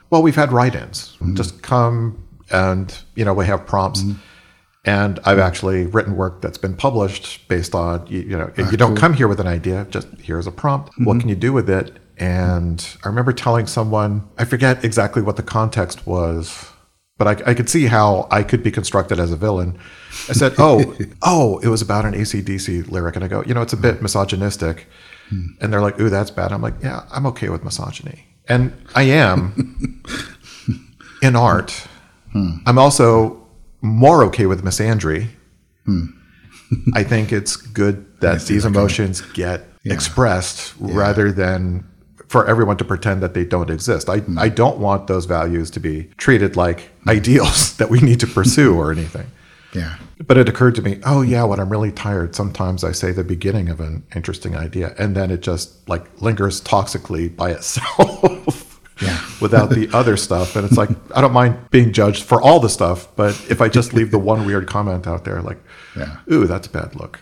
[0.08, 1.16] Well, we've had write-ins.
[1.16, 1.34] Hmm.
[1.34, 4.12] Just come and you know we have prompts, hmm.
[4.84, 8.78] and I've actually written work that's been published based on you, you know if you
[8.78, 9.86] don't ah, come here with an idea.
[9.90, 10.92] Just here's a prompt.
[10.98, 11.20] What mm-hmm.
[11.20, 11.98] can you do with it?
[12.18, 16.70] And I remember telling someone I forget exactly what the context was.
[17.18, 19.78] But I, I could see how I could be constructed as a villain.
[20.28, 23.62] I said, "Oh, oh, it was about an ACDC lyric," and I go, "You know,
[23.62, 24.02] it's a bit hmm.
[24.02, 24.86] misogynistic."
[25.28, 25.46] Hmm.
[25.60, 26.52] And they're like, ooh, that's bad.
[26.52, 28.24] I'm like, yeah, I'm okay with misogyny.
[28.48, 30.02] And I am
[31.22, 31.86] in art.
[32.32, 32.58] Hmm.
[32.66, 33.44] I'm also
[33.82, 35.28] more okay with misandry.
[36.94, 41.86] I think it's good that these emotions get expressed rather than
[42.28, 44.08] for everyone to pretend that they don't exist.
[44.08, 44.38] I, Hmm.
[44.38, 48.74] I don't want those values to be treated like ideals that we need to pursue
[48.76, 49.26] or anything.
[49.72, 49.96] Yeah.
[50.26, 53.22] But it occurred to me, oh yeah, when I'm really tired, sometimes I say the
[53.24, 58.80] beginning of an interesting idea and then it just like lingers toxically by itself.
[59.02, 59.20] Yeah.
[59.42, 60.56] without the other stuff.
[60.56, 63.68] And it's like I don't mind being judged for all the stuff, but if I
[63.68, 65.58] just leave the one weird comment out there like,
[65.94, 66.16] Yeah.
[66.32, 67.20] ooh, that's a bad look.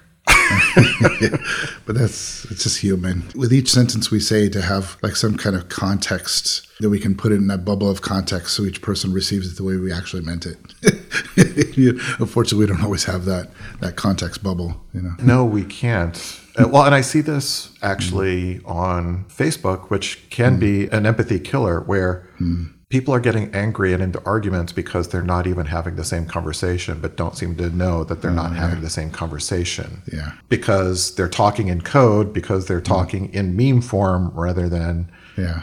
[1.87, 3.25] But that's it's just human.
[3.35, 7.15] With each sentence we say to have like some kind of context that we can
[7.15, 9.93] put it in that bubble of context so each person receives it the way we
[9.93, 10.59] actually meant it.
[12.19, 13.51] Unfortunately, we don't always have that
[13.81, 15.13] that context bubble, you know.
[15.23, 16.41] No, we can't.
[16.57, 18.67] Uh, well, and I see this actually mm-hmm.
[18.67, 20.61] on Facebook, which can mm-hmm.
[20.61, 22.67] be an empathy killer, where mm-hmm.
[22.95, 27.01] People are getting angry and into arguments because they're not even having the same conversation,
[27.01, 30.01] but don't seem to know that they're oh, not having the same conversation.
[30.13, 30.31] Yeah.
[30.49, 32.95] Because they're talking in code, because they're mm-hmm.
[32.95, 35.63] talking in meme form rather than Yeah.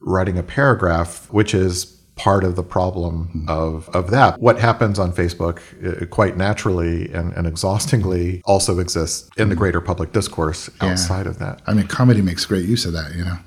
[0.00, 4.38] writing a paragraph, which is part of the problem of, of that.
[4.40, 5.60] What happens on Facebook
[6.02, 11.38] uh, quite naturally and, and exhaustingly also exists in the greater public discourse outside of
[11.38, 11.62] that.
[11.66, 13.38] I mean, comedy makes great use of that, you know.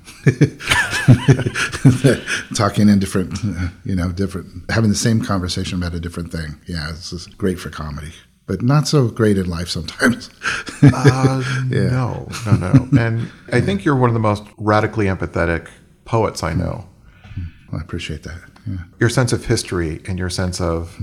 [2.54, 3.38] Talking in different,
[3.84, 6.56] you know, different, having the same conversation about a different thing.
[6.66, 8.12] Yeah, it's just great for comedy,
[8.46, 10.30] but not so great in life sometimes.
[10.82, 12.88] Uh, No, no, no.
[12.98, 15.68] And I think you're one of the most radically empathetic
[16.04, 16.88] poets I know.
[17.72, 18.40] I appreciate that.
[18.66, 18.78] Yeah.
[19.00, 20.98] Your sense of history and your sense of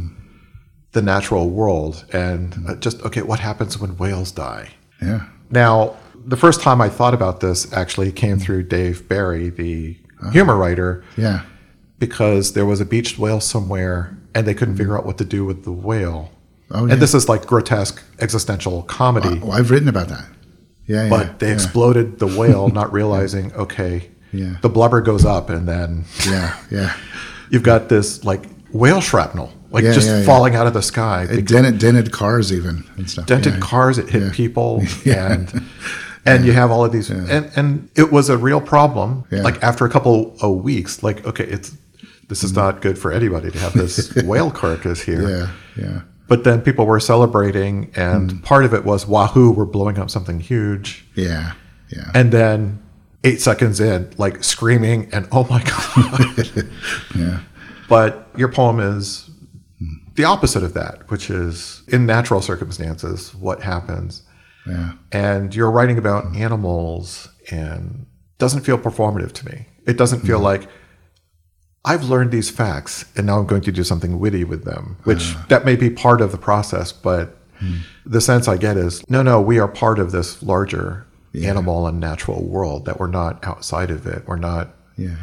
[0.94, 4.70] the natural world and uh, just, okay, what happens when whales die?
[5.02, 5.26] Yeah.
[5.50, 5.96] Now,
[6.26, 9.98] the first time I thought about this actually came through Dave Barry, the
[10.32, 11.44] humor writer, Yeah.
[12.00, 15.46] because there was a beached whale somewhere and they couldn't figure out what to do
[15.46, 16.32] with the whale.
[16.72, 16.94] Oh, yeah.
[16.94, 20.26] And this is like grotesque existential comedy, Oh, I've written about that.
[20.88, 21.10] Yeah.
[21.10, 21.54] but yeah, they yeah.
[21.54, 24.56] exploded the whale, not realizing, okay, Yeah.
[24.62, 26.56] the blubber goes up and then Yeah.
[26.70, 26.94] Yeah.
[27.52, 30.26] you've got this like whale shrapnel, like Yeah, just yeah, yeah.
[30.26, 31.28] falling out of the sky.
[31.30, 33.26] It dented, dented cars even and stuff.
[33.28, 33.60] dented yeah.
[33.60, 34.32] cars it hit Yeah.
[34.34, 35.64] people and
[36.26, 39.42] and you have all of these and and it was a real problem Yeah.
[39.44, 41.76] like after a couple of weeks like okay it's
[42.30, 42.62] this is mm-hmm.
[42.62, 45.48] not good for anybody to have this whale carcass here Yeah.
[45.76, 46.02] Yeah.
[46.28, 48.44] but then people were celebrating and mm.
[48.44, 51.54] part of it was wahoo we're blowing up something huge Yeah.
[51.90, 52.10] Yeah.
[52.14, 52.80] and then
[53.24, 56.70] eight seconds in like screaming and oh my god
[57.16, 57.40] yeah.
[57.88, 59.30] but your poem is
[60.16, 64.24] the opposite of that which is in natural circumstances what happens
[64.68, 64.94] Yeah.
[65.12, 68.06] and you're writing about animals and
[68.42, 69.68] doesn't feel performative to me.
[69.86, 70.64] It doesn't feel mm-hmm.
[70.64, 70.70] like
[71.86, 75.36] I've learned these facts and now I'm going to do something witty with them, which
[75.50, 77.78] that may be part of the process, but hmm.
[78.04, 82.00] the sense I get is no, no, we are part of this larger animal and
[82.00, 84.24] natural world that we're not outside of it.
[84.28, 85.16] We're not Yeah.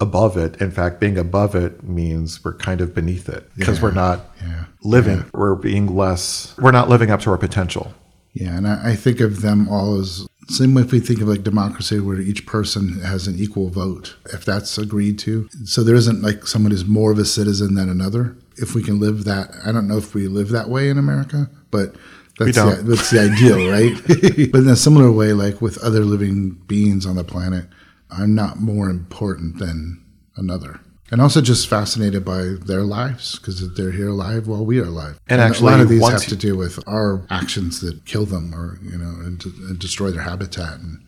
[0.00, 0.56] above it.
[0.60, 4.64] In fact, being above it means we're kind of beneath it because we're not Yeah.
[4.82, 7.94] living, we're being less, we're not living up to our potential.
[8.32, 11.28] Yeah, and I, I think of them all as same way if we think of
[11.28, 15.48] like democracy, where each person has an equal vote, if that's agreed to.
[15.64, 18.36] So there isn't like someone who's more of a citizen than another.
[18.58, 21.48] If we can live that, I don't know if we live that way in America,
[21.70, 21.94] but
[22.38, 22.86] that's the, don't.
[22.86, 24.50] that's the ideal, right?
[24.52, 27.66] but in a similar way, like with other living beings on the planet,
[28.10, 30.02] I'm not more important than
[30.36, 30.80] another.
[31.10, 35.20] And also just fascinated by their lives because they're here alive while we are alive.
[35.28, 38.54] And a actually, lot of these have to do with our actions that kill them
[38.54, 41.04] or you know and, and destroy their habitat and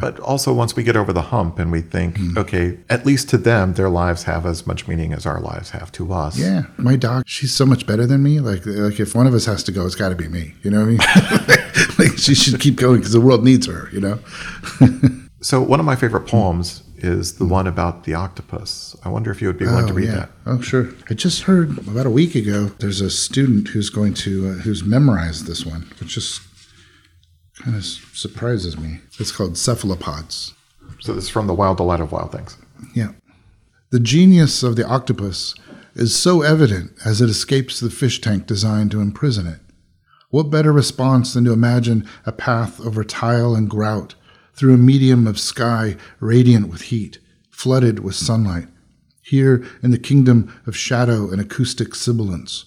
[0.00, 2.38] But also, once we get over the hump and we think, Hmm.
[2.38, 5.90] okay, at least to them, their lives have as much meaning as our lives have
[5.92, 6.38] to us.
[6.38, 9.46] yeah my dog she's so much better than me like like if one of us
[9.46, 12.34] has to go it's got to be me you know what i mean like she
[12.34, 14.18] should keep going because the world needs her you know
[15.40, 18.96] So, one of my favorite poems is the one about the octopus.
[19.04, 20.14] I wonder if you would be willing to read yeah.
[20.14, 20.30] that.
[20.46, 20.88] Oh, sure.
[21.10, 22.68] I just heard about a week ago.
[22.78, 26.40] There's a student who's going to uh, who's memorized this one, which just
[27.62, 29.00] kind of surprises me.
[29.18, 30.54] It's called cephalopods.
[31.00, 32.56] So, this is from The Wild Delight of Wild Things.
[32.94, 33.12] Yeah.
[33.90, 35.54] The genius of the octopus
[35.94, 39.60] is so evident as it escapes the fish tank designed to imprison it.
[40.30, 44.16] What better response than to imagine a path over tile and grout
[44.54, 47.18] through a medium of sky radiant with heat,
[47.50, 48.66] flooded with sunlight,
[49.22, 52.64] here in the kingdom of shadow and acoustic sibilance,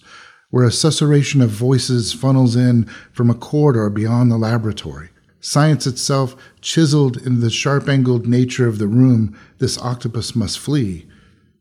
[0.49, 5.09] where a susurration of voices funnels in from a corridor beyond the laboratory.
[5.39, 11.05] Science itself chiseled into the sharp angled nature of the room this octopus must flee.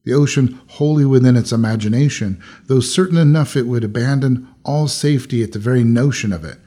[0.04, 5.52] The ocean wholly within its imagination, though certain enough it would abandon all safety at
[5.52, 6.58] the very notion of it,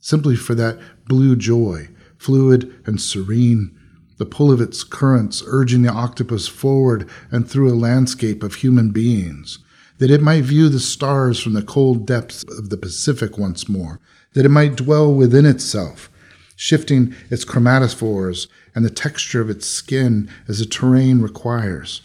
[0.00, 3.78] simply for that blue joy, fluid and serene,
[4.16, 8.90] the pull of its currents urging the octopus forward and through a landscape of human
[8.90, 9.58] beings,
[9.98, 14.00] that it might view the stars from the cold depths of the Pacific once more,
[14.34, 16.10] that it might dwell within itself,
[16.56, 22.02] shifting its chromatophores and the texture of its skin as the terrain requires.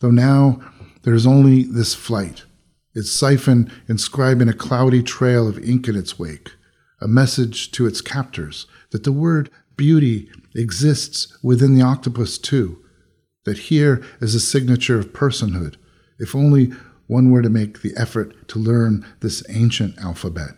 [0.00, 0.60] Though now
[1.02, 2.44] there is only this flight,
[2.94, 6.52] its siphon inscribing a cloudy trail of ink in its wake,
[7.00, 12.82] a message to its captors that the word beauty exists within the octopus too,
[13.44, 15.76] that here is a signature of personhood,
[16.18, 16.72] if only
[17.06, 20.50] one were to make the effort to learn this ancient alphabet,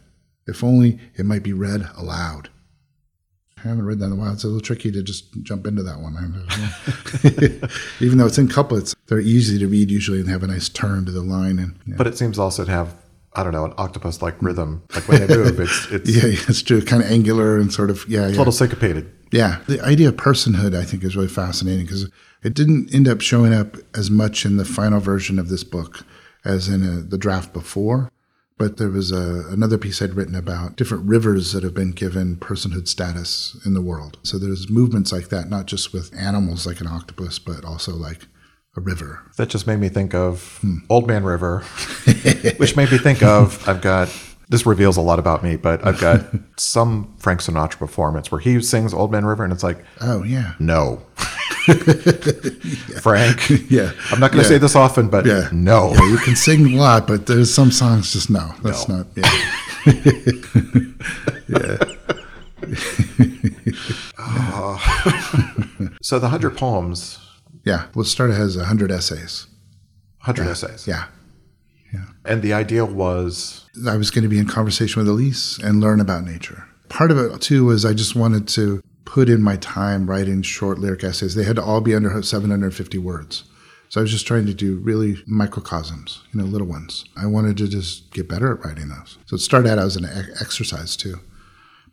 [0.46, 2.50] if only it might be read aloud.
[3.58, 4.32] I haven't read that in a while.
[4.32, 6.14] It's a little tricky to just jump into that one.
[8.00, 11.04] Even though it's in couplets, they're easy to read usually and have a nice turn
[11.06, 11.58] to the line.
[11.58, 11.96] And yeah.
[11.96, 12.94] But it seems also to have
[13.34, 14.82] I don't know an octopus like rhythm.
[14.94, 16.82] Like when they move, it's it's yeah, yeah, it's true.
[16.82, 18.38] Kind of angular and sort of yeah, a yeah.
[18.38, 19.12] little syncopated.
[19.32, 22.10] Yeah, the idea of personhood I think is really fascinating because
[22.42, 26.04] it didn't end up showing up as much in the final version of this book
[26.44, 28.10] as in uh the draft before.
[28.56, 32.36] But there was a, another piece I'd written about different rivers that have been given
[32.36, 34.18] personhood status in the world.
[34.24, 38.26] So there's movements like that, not just with animals like an octopus, but also like
[38.76, 39.22] a river.
[39.36, 41.60] That just made me think of Old Man River,
[42.56, 44.08] which made me think of I've got
[44.48, 46.24] this reveals a lot about me, but I've got
[46.56, 50.54] some Frank Sinatra performance where he sings Old Man River, and it's like, Oh yeah,
[50.58, 51.02] no,
[53.02, 53.48] Frank.
[53.70, 53.92] yeah.
[54.10, 54.56] I'm not going to Yeah.
[54.56, 55.48] say this often, but Yeah.
[55.52, 55.92] no.
[55.92, 58.52] Yeah, you can sing a lot, but there's some songs just no.
[58.62, 58.98] That's No.
[58.98, 59.06] not.
[59.16, 59.30] Yeah.
[64.18, 65.94] Ah.
[66.02, 67.18] So the hundred poems,
[67.64, 67.86] yeah.
[67.94, 69.46] Well, Starter has hundred essays.
[70.20, 71.04] hundred essays, Yeah.
[71.92, 72.04] Yeah.
[72.24, 76.00] and the idea was I was going to be in conversation with Ilyse and learn
[76.00, 76.64] about nature.
[76.88, 80.78] Part of it too was I just wanted to put in my time writing short
[80.78, 81.34] lyric essays.
[81.34, 83.44] They had to all be under 750 words.
[83.88, 87.06] So I was just trying to do really microcosms, you know, little ones.
[87.16, 89.16] I wanted to just get better at writing those.
[89.24, 91.20] So it started out as an exercise too.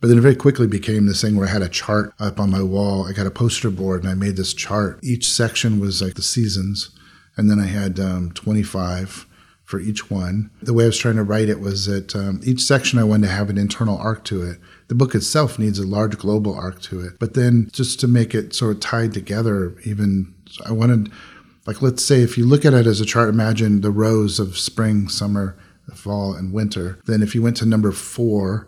[0.01, 2.51] But then it very quickly became this thing where I had a chart up on
[2.51, 3.08] my wall.
[3.08, 4.99] I got a poster board and I made this chart.
[5.01, 6.89] Each section was like the seasons.
[7.38, 9.25] And then I had um, 25
[9.65, 10.51] for each one.
[10.62, 13.28] The way I was trying to write it was that um, each section I wanted
[13.28, 14.60] to have an internal arc to it.
[14.88, 17.13] The book itself needs a large global arc to it.
[17.19, 20.34] But then just to make it sort of tied together, even
[20.65, 21.12] I wanted,
[21.65, 24.58] like, let's say if you look at it as a chart, imagine the rows of
[24.58, 25.58] spring, summer,
[25.95, 26.99] fall, and winter.
[27.08, 28.67] Then if you went to number four,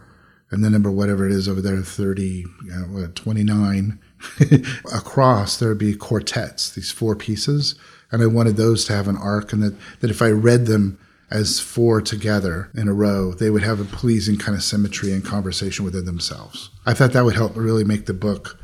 [0.50, 4.00] and then number whatever it is over there 30 uh, what, 29
[4.94, 7.76] across there would be quartets these four pieces
[8.12, 10.98] and i wanted those to have an arc and that, that if i read them
[11.30, 15.26] as four together in a row they would have a pleasing kind of symmetry and
[15.26, 18.60] conversation within themselves i thought that would help really make the book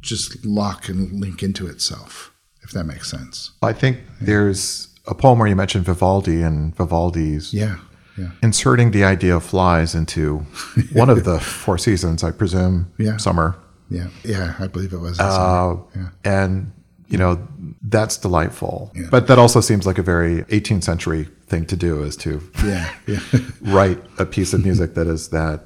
[0.00, 2.32] just lock and link into itself
[2.62, 7.52] if that makes sense I think there's a poem where you mentioned Vivaldi and Vivaldi's
[7.54, 7.76] yeah
[8.18, 10.38] yeah inserting the idea of flies into
[10.92, 13.18] one of the four seasons, I presume, Yeah.
[13.18, 13.56] summer.
[13.90, 16.08] yeah yeah i believe it was Uh, yeah.
[16.24, 16.72] And,
[17.08, 17.46] you know,
[17.82, 18.92] that's delightful.
[19.10, 22.92] But that also seems like a very 18th century thing to do is to yeah
[23.06, 23.20] yeah
[23.60, 25.60] write a piece of music that is that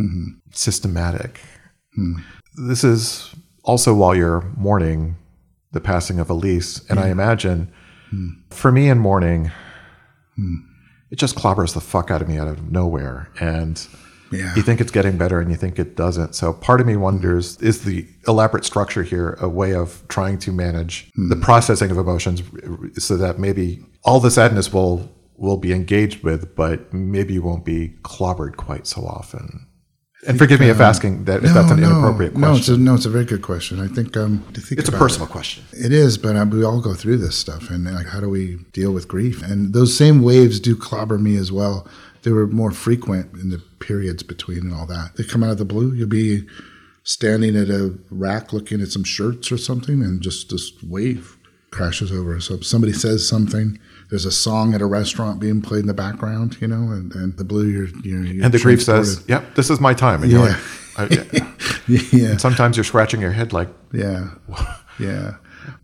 [0.00, 0.38] mm-hmm.
[0.50, 1.40] systematic.
[1.94, 2.14] Hmm.
[2.68, 5.16] This is also while you're mourning
[5.72, 6.88] the passing of Ilyse.
[6.88, 7.70] And I imagine
[8.10, 8.28] hmm.
[8.50, 9.50] for me in mourning,
[10.36, 10.56] hmm.
[11.10, 13.28] it just clobbers the fuck out of me out of nowhere.
[13.40, 13.86] And
[14.32, 14.54] Yeah.
[14.56, 16.34] you think it's getting better and you think it doesn't.
[16.34, 20.52] So part of me wonders is the elaborate structure here a way of trying to
[20.52, 22.42] manage the processing of emotions
[22.98, 27.64] so that maybe all the sadness will will be engaged with, but maybe you won't
[27.64, 29.66] be clobbered quite so often.
[30.26, 32.84] And forgive me if asking that if that's an inappropriate No, it's a, question.
[32.84, 33.78] no, it's a very good question.
[33.78, 35.62] I think um, to think it's a personal it- question.
[35.72, 38.56] It is, but um, we all go through this stuff, and like, how do we
[38.72, 39.42] deal with grief?
[39.42, 41.86] And those same waves do clobber me as well.
[42.26, 45.12] They were more frequent in the periods between and all that.
[45.14, 45.94] They come out of the blue.
[45.94, 46.44] You'll be
[47.04, 51.36] standing at a rack looking at some shirts or something, and just this wave
[51.70, 52.40] crashes over.
[52.40, 53.78] So somebody says something.
[54.10, 57.36] There's a song at a restaurant being played in the background, you know, and, and
[57.36, 59.24] the blue, you're, you're, you're And the grief says.
[59.28, 60.58] "Yep, this is my time." And you're like,
[60.96, 61.06] I-
[61.86, 61.98] yeah.
[62.10, 62.36] yeah.
[62.38, 64.30] sometimes you're scratching your head like, Yeah.
[64.98, 65.36] Yeah.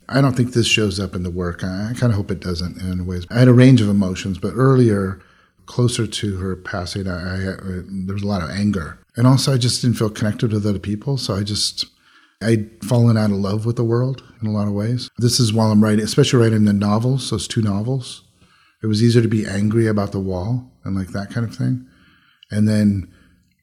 [0.08, 1.62] I don't think this shows up in the work.
[1.62, 3.26] I, I kind of hope it doesn't in ways.
[3.30, 5.20] I had a range of emotions, but earlier,
[5.66, 8.98] closer to her passing, I, I uh, there was a lot of anger.
[9.16, 11.18] And also, I just didn't feel connected with other people.
[11.18, 11.84] So I just,
[12.42, 15.10] I'd fallen out of love with the world in a lot of ways.
[15.18, 18.22] This is while I'm writing, especially writing the novels, those two novels.
[18.82, 21.86] It was easier to be angry about the wall and like that kind of thing.
[22.50, 23.12] And then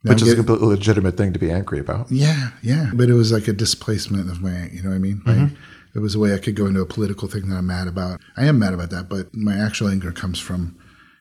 [0.04, 2.10] Which I'm is a completely legitimate thing to be angry about.
[2.10, 2.92] Yeah, yeah.
[2.94, 5.22] But it was like a displacement of my, you know what I mean?
[5.26, 5.56] Mm-hmm.
[5.96, 8.22] it was a way I could go into a political thing that I'm mad about.
[8.38, 10.79] I am mad about that, but my actual anger comes from,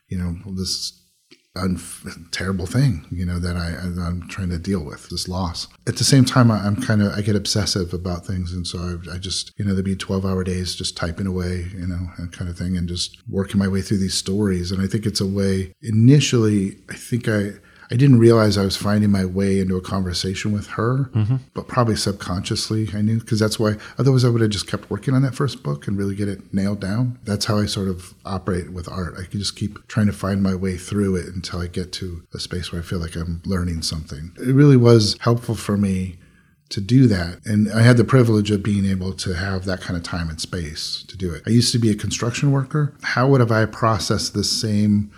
[0.08, 1.00] you know, this
[1.56, 1.80] un-
[2.30, 3.68] terrible thing, you know, that I,
[4.06, 5.66] I'm trying to deal with, this loss.
[5.86, 8.52] At the same time, I- I'm kind of, I get obsessive about things.
[8.52, 11.66] And so I, I just, you know, there'd be 12 hour days just typing away,
[11.74, 14.70] you know, and kind of thing, and just working my way through these stories.
[14.72, 17.52] And I think it's a way, initially, I think I,
[17.90, 21.36] I didn't realize I was finding my way into a conversation with her, mm-hmm.
[21.54, 23.76] but probably subconsciously I knew because that's why.
[23.98, 26.52] Otherwise, I would have just kept working on that first book and really get it
[26.52, 27.18] nailed down.
[27.24, 29.14] That's how I sort of operate with art.
[29.18, 32.22] I can just keep trying to find my way through it until I get to
[32.34, 34.32] a space where I feel like I'm learning something.
[34.38, 36.18] It really was helpful for me
[36.70, 37.40] to do that.
[37.46, 40.38] And I had the privilege of being able to have that kind of time and
[40.38, 41.42] space to do it.
[41.46, 42.94] I used to be a construction worker.
[43.02, 45.10] How would have I processed the same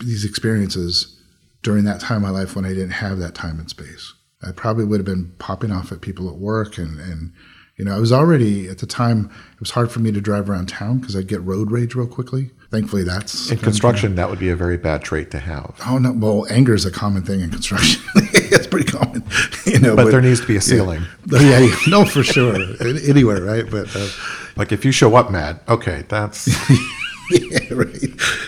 [0.00, 1.16] these experiences
[1.62, 4.14] during that time of my life when I didn't have that time and space?
[4.42, 7.32] I probably would have been popping off at people at work and and
[7.78, 9.30] you know, I was already at the time.
[9.54, 12.06] It was hard for me to drive around town because I'd get road rage real
[12.06, 12.50] quickly.
[12.70, 15.74] Thankfully, that's In construction, that would be a very bad trait to have.
[15.86, 16.12] Oh no!
[16.12, 18.02] Well, anger is a common thing in construction.
[18.14, 19.24] it's pretty common,
[19.66, 19.96] you know.
[19.96, 21.02] But there needs to be a ceiling.
[21.30, 22.56] Yeah, yeah, no, for sure,
[23.08, 23.68] anywhere, right?
[23.70, 24.08] But uh,
[24.56, 26.48] Like if you show up mad, okay, that's
[27.50, 27.98] yeah, right.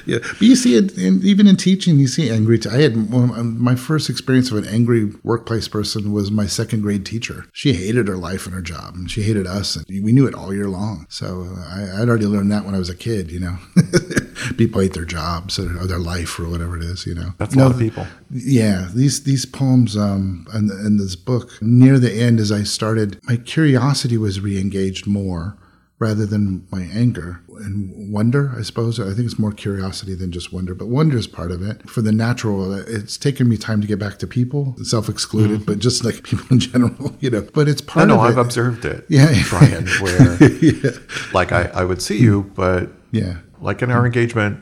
[0.06, 2.58] Yeah, but you see it, in, even in teaching, you see angry.
[2.58, 6.82] T- I had um, my first experience of an angry workplace person was my second
[6.82, 7.46] grade teacher.
[7.52, 10.34] She hated her life and her job, and she hated us, and we knew it
[10.34, 11.06] all year long.
[11.08, 13.30] So uh, I, I'd already learned that when I was a kid.
[13.30, 13.56] You know,
[14.56, 17.06] people hate their jobs or, their life or whatever it is.
[17.06, 18.06] You know, that's a No, lot of people.
[18.30, 23.18] yeah, these these poems um, and, and this book near the end, as I started,
[23.24, 25.56] my curiosity was re-engaged more
[26.04, 28.52] rather than my anger and wonder.
[28.54, 31.62] I suppose I think it's more curiosity than just wonder, but wonder is part of
[31.62, 31.88] it.
[31.88, 35.64] For the natural, it's taken me time to get back to people, self-excluded, mm-hmm.
[35.64, 37.40] but just like people in general, you know.
[37.54, 39.32] But it's part no, of I've observed it, Yeah.
[39.48, 39.86] Brian.
[40.02, 40.36] Where
[41.32, 44.06] like I, I would see you, but yeah, like in our mm-hmm.
[44.06, 44.60] engagement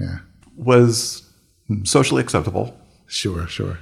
[0.00, 0.20] yeah,
[0.56, 1.30] was
[1.68, 1.84] mm-hmm.
[1.84, 2.74] socially acceptable,
[3.06, 3.78] sure, sure.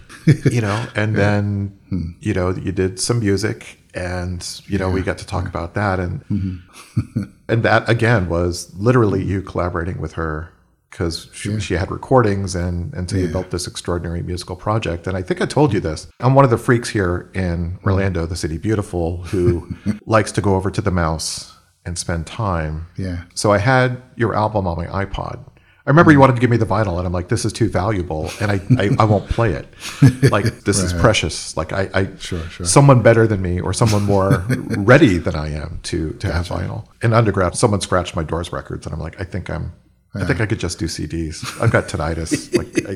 [0.50, 2.10] You know, and then hmm.
[2.20, 5.98] you know you did some music, and you know we got to talk about that,
[6.00, 7.22] and mm-hmm.
[7.48, 10.52] and that again was literally you collaborating with her
[10.90, 15.06] because she, she had recordings and and so you built this extraordinary musical project.
[15.06, 16.06] And i think i told you this.
[16.20, 20.54] I'm one of the freaks here in orlando the city beautiful who likes to go
[20.54, 21.54] over to the mouse
[21.84, 22.86] and spend time.
[22.96, 23.24] Yeah.
[23.34, 25.44] so i had your album on my ipod
[25.86, 27.68] I remember you wanted to give me the vinyl, and I'm like, "This is too
[27.68, 29.66] valuable, and I, I, I won't play it.
[30.30, 31.56] Like this is precious.
[31.56, 32.66] Like I, I Sure, sure.
[32.66, 34.44] someone better than me or someone more
[34.76, 36.86] ready than I am to to have vinyl.
[37.02, 39.72] In undergrad, someone scratched my Doors records, and I'm like, I think I'm.
[40.14, 41.44] I think I could just do CDs.
[41.60, 42.32] I've got tinnitus.
[42.56, 42.94] like, I,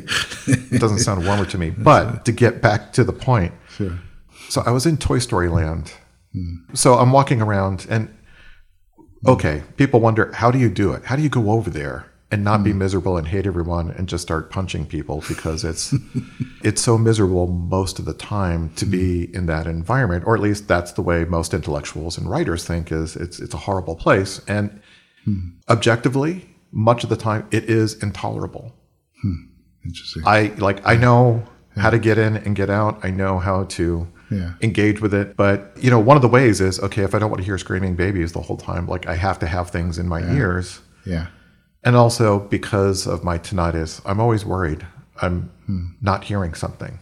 [0.75, 1.69] it doesn't sound warmer to me.
[1.79, 3.99] But to get back to the point, Sure.
[4.49, 5.93] so I was in Toy Story Land.
[6.33, 6.55] Hmm.
[6.73, 8.09] So I'm walking around, and
[9.27, 11.05] okay, people wonder, how do you do it?
[11.05, 12.79] How do you go over there and not be hmm.
[12.79, 15.95] miserable and hate everyone and just start punching people because it's
[16.63, 19.37] it's so miserable most of the time to be hmm.
[19.37, 23.17] in that environment, or at least that's the way most intellectuals and writers think is
[23.17, 24.41] it's it's a horrible place.
[24.47, 24.81] And
[25.25, 25.51] hmm.
[25.69, 28.75] objectively, much of the time, it is intolerable.
[29.85, 30.23] Interesting.
[30.27, 31.43] I like I know
[31.77, 33.05] how to get in and get out.
[33.05, 34.53] I know how to Yeah.
[34.61, 35.37] engage with it.
[35.37, 37.59] But you know, one of the ways is okay, if I don't want to hear
[37.59, 40.81] screaming babies the whole time, like I have to have things in my ears.
[41.05, 41.27] yeah.
[41.85, 44.87] And also because of my tinnitus, I'm always worried
[45.23, 45.87] I'm Hmm.
[46.01, 46.99] not hearing something.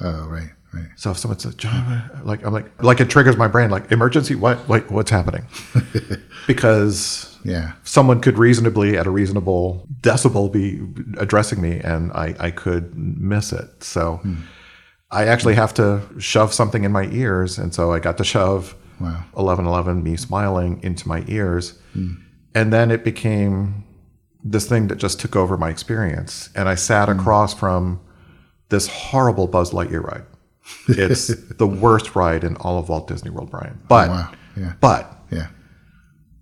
[0.00, 0.88] Oh, right, right.
[0.96, 4.34] So if someone says, John, like I'm like like it triggers my brain, like emergency,
[4.34, 5.46] what like what's happening?
[6.46, 7.72] because Yeah.
[7.84, 10.80] someone could reasonably at a reasonable decibel be
[11.18, 13.82] addressing me and I, I could miss it.
[13.82, 14.20] So
[15.10, 17.58] I actually have to shove something in my ears.
[17.58, 19.24] And so I got to shove Wow.
[19.32, 21.78] 1111, me smiling, into my ears.
[22.54, 23.84] And then it became
[24.42, 26.50] this thing that just took over my experience.
[26.54, 27.18] And I sat hmm.
[27.18, 28.00] across from
[28.68, 30.24] this horrible Buzz Lightyear ride.
[30.88, 31.26] It's
[31.56, 33.78] the worst ride in all of Walt Disney World, Brian.
[33.82, 34.32] Oh, but, Wow.
[34.56, 34.72] Yeah.
[34.80, 35.46] but Yeah.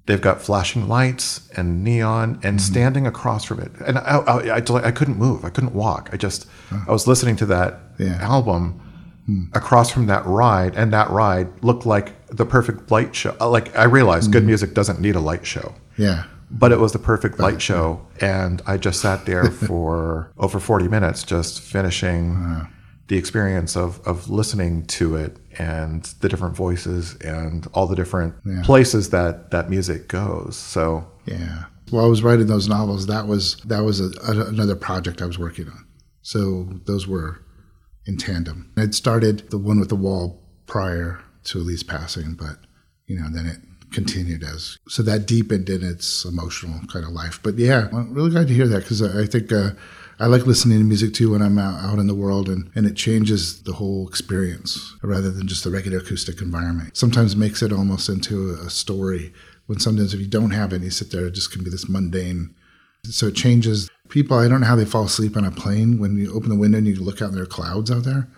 [0.07, 2.65] They've got flashing lights and neon, and hmm.
[2.65, 5.45] standing across from it, and I, I, I, I couldn't move.
[5.45, 6.09] I couldn't walk.
[6.13, 6.47] I just,
[6.87, 8.17] I was listening to that Yeah.
[8.23, 8.81] album
[9.27, 9.45] hmm.
[9.53, 13.37] across from that ride, and that ride looked like the perfect light show.
[13.39, 16.25] Like I realized, good music doesn't need a light show, Yeah.
[16.51, 20.89] But it was the perfect light show, and I just sat there for over forty
[20.89, 22.67] minutes, just finishing uh-huh.
[23.09, 28.35] the experience of of listening to it and the different voices and all the different
[28.65, 30.57] places that that music goes.
[30.57, 31.65] So Yeah.
[31.91, 35.27] While I was writing those novels, that was that was a, a, another project I
[35.27, 35.87] was working on.
[36.23, 37.41] So those were
[38.07, 38.73] in tandem.
[38.77, 42.57] I'd started the one with the wall prior to Ilyse passing, but
[43.07, 43.59] you know, then it
[43.93, 47.41] continued as so that deepened in its emotional kind of life.
[47.43, 49.71] But yeah, I'm really glad to hear that because I think uh,
[50.21, 52.87] I like listening to music too when I'm out, out in the world and, and
[52.87, 56.97] it changes the whole experience rather than just the regular acoustic environment.
[56.97, 59.33] Sometimes makes it almost into a story
[59.67, 61.89] when sometimes if you don't have it, you sit there, it just can be this
[61.89, 62.55] mundane.
[63.05, 64.37] So it changes people.
[64.39, 66.79] I don't know how they fall asleep on a plane when you open the window
[66.79, 68.29] and you look out and there are clouds out there.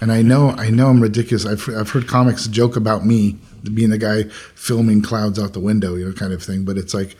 [0.00, 1.46] And I know, I know I'm ridiculous.
[1.46, 3.38] I've, I've heard comics joke about me
[3.72, 6.64] being the guy filming clouds out the window, you know, kind of thing.
[6.64, 7.16] But it's like,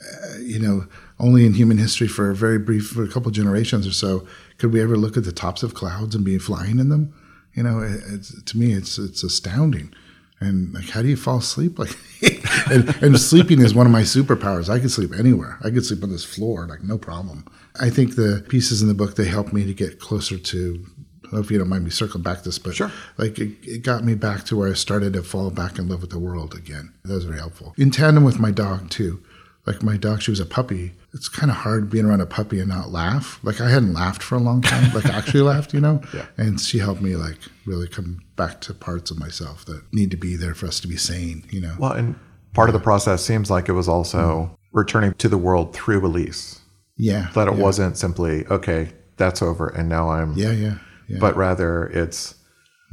[0.00, 0.86] uh, you know,
[1.18, 4.26] only in human history for a very brief, for a couple generations or so,
[4.58, 7.14] could we ever look at the tops of clouds and be flying in them?
[7.54, 9.94] You know, it, to me, it's it's astounding.
[10.38, 11.78] And like, how do you fall asleep?
[11.78, 11.96] Like,
[12.70, 14.68] and, and sleeping is one of my superpowers.
[14.68, 15.58] I could sleep anywhere.
[15.62, 17.46] I could sleep on this floor, like no problem.
[17.80, 20.86] I think the pieces in the book they help me to get closer to
[21.32, 22.92] I hope you don't mind me circling back this, but sure.
[23.18, 26.00] like it, it, got me back to where I started to fall back in love
[26.00, 26.92] with the world again.
[27.04, 27.74] That was very helpful.
[27.76, 29.22] In tandem with my dog too.
[29.66, 30.92] Like my dog, she was a puppy.
[31.12, 33.40] It's kind of hard being around a puppy and not laugh.
[33.42, 36.00] Like I hadn't laughed for a long time, like actually laughed, you know?
[36.14, 36.26] Yeah.
[36.36, 40.16] And she helped me like really come back to parts of myself that need to
[40.16, 41.74] be there for us to be sane, you know?
[41.80, 42.14] Well, and
[42.54, 44.56] part of the process seems like it was also mm.
[44.70, 46.60] returning to the world through Ilyse.
[46.96, 47.30] Yeah.
[47.34, 47.62] That it yeah.
[47.62, 50.78] wasn't simply, okay, that's over and now I'm Yeah, yeah
[51.08, 51.18] yeah.
[51.20, 52.34] but rather it's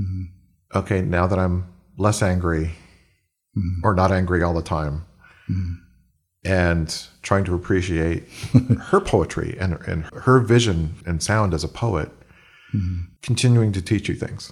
[0.01, 0.23] mm-hmm.
[0.77, 1.65] okay now that i'm
[1.97, 2.71] less angry
[3.57, 3.79] mm-hmm.
[3.83, 5.05] or not angry all the time
[5.49, 5.73] mm-hmm.
[6.45, 8.27] and trying to appreciate
[8.87, 12.09] her poetry and, and her vision and sound as a poet
[12.73, 13.01] mm-hmm.
[13.21, 14.51] continuing to teach you things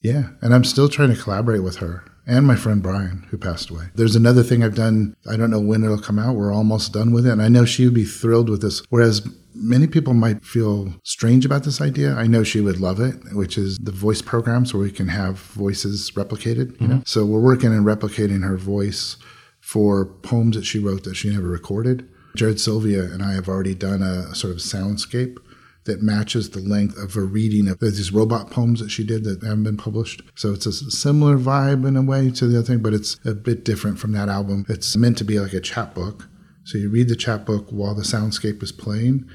[0.00, 3.70] yeah and i'm still trying to collaborate with her and my friend Brian, who passed
[3.70, 3.86] away.
[3.94, 5.16] There's another thing I've done.
[5.28, 6.36] I don't know when it'll come out.
[6.36, 7.32] We're almost done with it.
[7.32, 8.82] And I know she would be thrilled with this.
[8.90, 12.14] Whereas many people might feel strange about this idea.
[12.14, 15.38] I know she would love it, which is the voice programs where we can have
[15.38, 16.72] voices replicated.
[16.80, 16.88] You mm-hmm.
[16.88, 19.16] know, so we're working on replicating her voice
[19.60, 22.08] for poems that she wrote that she never recorded.
[22.36, 25.38] Jared Sylvia and I have already done a, a sort of soundscape
[25.84, 29.42] that matches the length of a reading of these robot poems that she did that
[29.42, 30.22] haven't been published.
[30.36, 33.34] So it's a similar vibe in a way to the other thing, but it's a
[33.34, 34.64] bit different from that album.
[34.68, 36.28] It's meant to be like a chapbook.
[36.64, 39.28] So you read the chapbook while the soundscape is playing,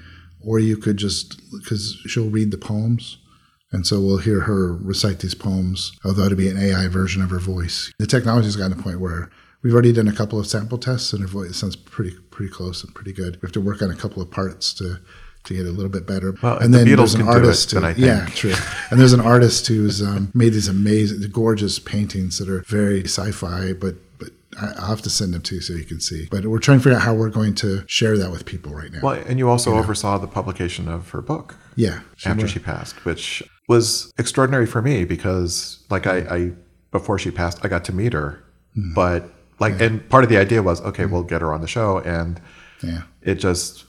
[0.48, 3.18] or you could just, because she'll read the poems.
[3.74, 7.30] And so we'll hear her recite these poems, although it'll be an AI version of
[7.32, 7.92] her voice.
[8.00, 9.30] The technology's gotten to a point where
[9.62, 12.82] we've already done a couple of sample tests, and her voice sounds pretty pretty close
[12.82, 13.36] and pretty good.
[13.36, 15.00] We have to work on a couple of parts to
[15.44, 16.34] to get a little bit better.
[16.42, 17.74] Well, and then the there's an artist.
[17.74, 18.54] It, who, yeah, true.
[18.90, 23.74] and there's an artist who's um, made these amazing, gorgeous paintings that are very sci-fi,
[23.74, 23.98] but but
[24.60, 26.28] I'll have to send them to you so you can see.
[26.32, 28.92] But we're trying to figure out how we're going to share that with people right
[28.92, 29.00] now.
[29.02, 30.22] Well, and you also you oversaw know?
[30.22, 31.56] the publication of her book.
[31.76, 32.52] Yeah, she after was.
[32.52, 36.52] she passed, which was extraordinary for me because, like, I, I
[36.92, 38.44] before she passed, I got to meet her,
[38.76, 38.94] mm.
[38.96, 39.30] but
[39.60, 39.86] like, yeah.
[39.86, 41.12] and part of the idea was, okay, mm.
[41.12, 42.42] we'll get her on the show, and
[42.82, 43.86] yeah, it just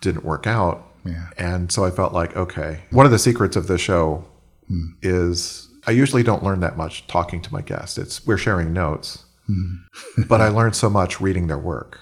[0.00, 0.92] didn't work out.
[1.04, 1.28] Yeah.
[1.36, 4.24] And so I felt like, okay, one of the secrets of the show
[4.70, 4.94] mm.
[5.02, 7.98] is I usually don't learn that much talking to my guests.
[7.98, 9.78] It's we're sharing notes, mm.
[10.28, 12.00] but I learned so much reading their work.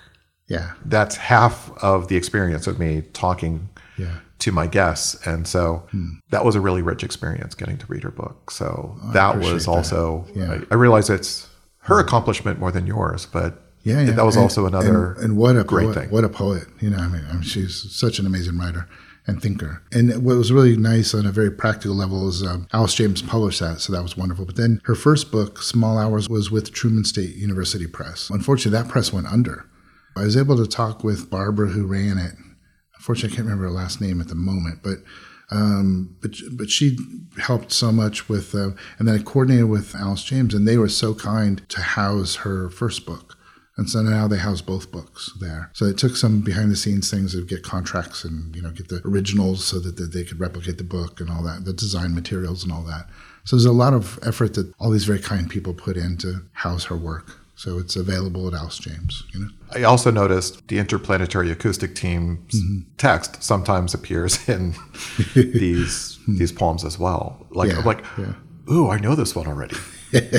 [0.49, 0.73] Yeah.
[0.85, 4.19] That's half of the experience of me talking yeah.
[4.41, 5.27] to my guests.
[5.27, 6.19] And so mm.
[6.31, 8.51] that was a really rich experience getting to read her book.
[8.51, 10.37] So oh, that was also, that.
[10.37, 10.53] Yeah.
[10.53, 11.49] I, I realize it's
[11.85, 14.13] her accomplishment more than yours, but yeah, yeah.
[14.13, 16.11] that was and, also another and, and, what a great poet, thing.
[16.11, 16.69] What a poet!
[16.81, 18.89] You know, I mean, I mean, she's such an amazing writer
[19.27, 19.83] and thinker.
[19.93, 23.61] And what was really nice on a very practical level is um, Alice James published
[23.61, 24.45] that, so that was wonderful.
[24.45, 28.31] But then her first book, Small Hours, was with Truman State University Press.
[28.31, 29.67] Unfortunately, that press went under.
[30.17, 32.35] I was able to talk with Barbara, who ran it.
[32.97, 34.99] Unfortunately, I can't remember her last name at the moment, but
[35.51, 36.97] um, but but she
[37.39, 40.89] helped so much with, uh, and then I coordinated with Alice James, and they were
[40.89, 43.37] so kind to house her first book.
[43.77, 45.71] And so now they house both books there.
[45.73, 48.89] So it took some behind the scenes things to get contracts and, you know, get
[48.89, 52.15] the originals so that, that they could replicate the book and all that, the design
[52.15, 53.07] materials and all that.
[53.45, 56.43] So there's a lot of effort that all these very kind people put in to
[56.53, 57.39] house her work.
[57.55, 59.49] So it's available at Alice James, you know.
[59.75, 62.91] I also noticed the interplanetary acoustic team's mm-hmm.
[62.97, 64.75] text sometimes appears in
[65.35, 67.47] these these poems as well.
[67.51, 68.35] Like yeah, like, yeah.
[68.71, 69.77] ooh, I know this one already.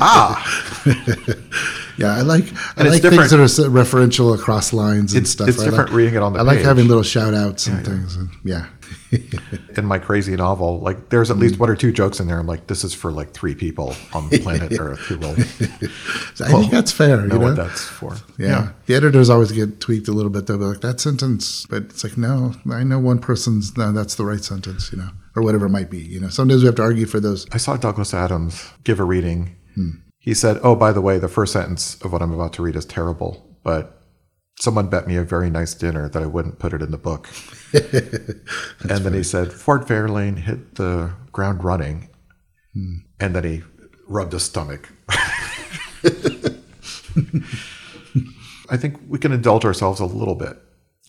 [0.02, 0.84] Ah.
[1.98, 2.46] yeah, I like
[2.78, 5.48] I like things that are referential across lines and it's, stuff.
[5.48, 6.40] It's I different like, reading it on the.
[6.40, 6.56] I page.
[6.58, 8.16] like having little shout outs and yeah, things.
[8.16, 8.68] And, yeah.
[9.78, 11.60] in my crazy novel, like there's at least mm.
[11.60, 12.40] one or two jokes in there.
[12.40, 15.36] I'm like, this is for like three people on the planet Earth who will.
[16.34, 17.18] so I think that's fair.
[17.18, 18.16] Know, you know what that's for.
[18.38, 18.48] Yeah.
[18.48, 18.70] yeah.
[18.86, 20.48] the editors always get tweaked a little bit.
[20.48, 24.16] They'll be like that sentence, but it's like no, I know one person's no, that's
[24.16, 24.92] the right sentence.
[24.92, 25.10] You know.
[25.36, 26.00] or whatever it might be.
[26.00, 27.48] You know, sometimes we have to argue for those.
[27.52, 29.56] I saw Douglas Adams give a reading.
[30.20, 32.76] He said, "Oh, by the way, the first sentence of what I'm about to read
[32.76, 34.02] is terrible, but
[34.60, 37.30] someone bet me a very nice dinner that I wouldn't put it in the book."
[37.74, 42.10] and then he said, "Ford Fairlane hit the ground running,"
[42.74, 43.64] and then he
[44.08, 44.90] rubbed his stomach.
[48.70, 50.58] I think we can indulge ourselves a little bit,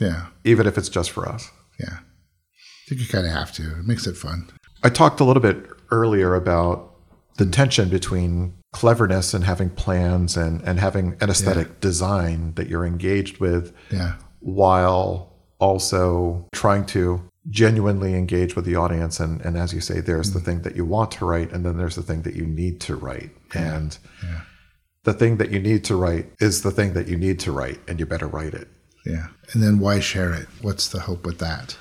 [0.01, 1.51] Yeah, even if it's just for us.
[1.79, 1.99] yeah.
[2.01, 3.62] I think you kind of have to.
[3.79, 4.51] It makes it fun.
[4.83, 6.93] I talked a little bit earlier about
[7.37, 12.87] the tension between cleverness and having plans and, and having an aesthetic design that you're
[12.87, 17.20] engaged with Yeah, while also trying to
[17.51, 19.20] genuinely engage with the audience.
[19.20, 20.45] And, and as you say, there's the mm.
[20.45, 22.97] thing that you want to write, and then there's the thing that you need to
[22.97, 23.30] write.
[23.55, 23.99] And
[25.05, 27.80] the thing that you need to write is the thing that you need to write,
[27.87, 28.68] and you better write it.
[29.05, 29.28] yeah.
[29.53, 30.47] And then why share it?
[30.62, 31.76] What's the hope with that?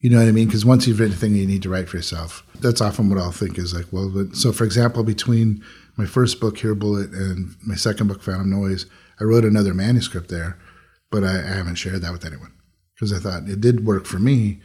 [0.00, 0.46] You know what I mean?
[0.46, 3.18] Because once you've written a thing you need to write for yourself, that's often what
[3.18, 5.62] I'll think is like, well, but, so for example, between
[5.96, 8.86] my first book, Here Bullet, and my second book, Phantom Noise,
[9.20, 10.56] I wrote another manuscript there,
[11.10, 12.52] but I, I haven't shared that with anyone
[12.94, 14.60] because I thought it did work for me,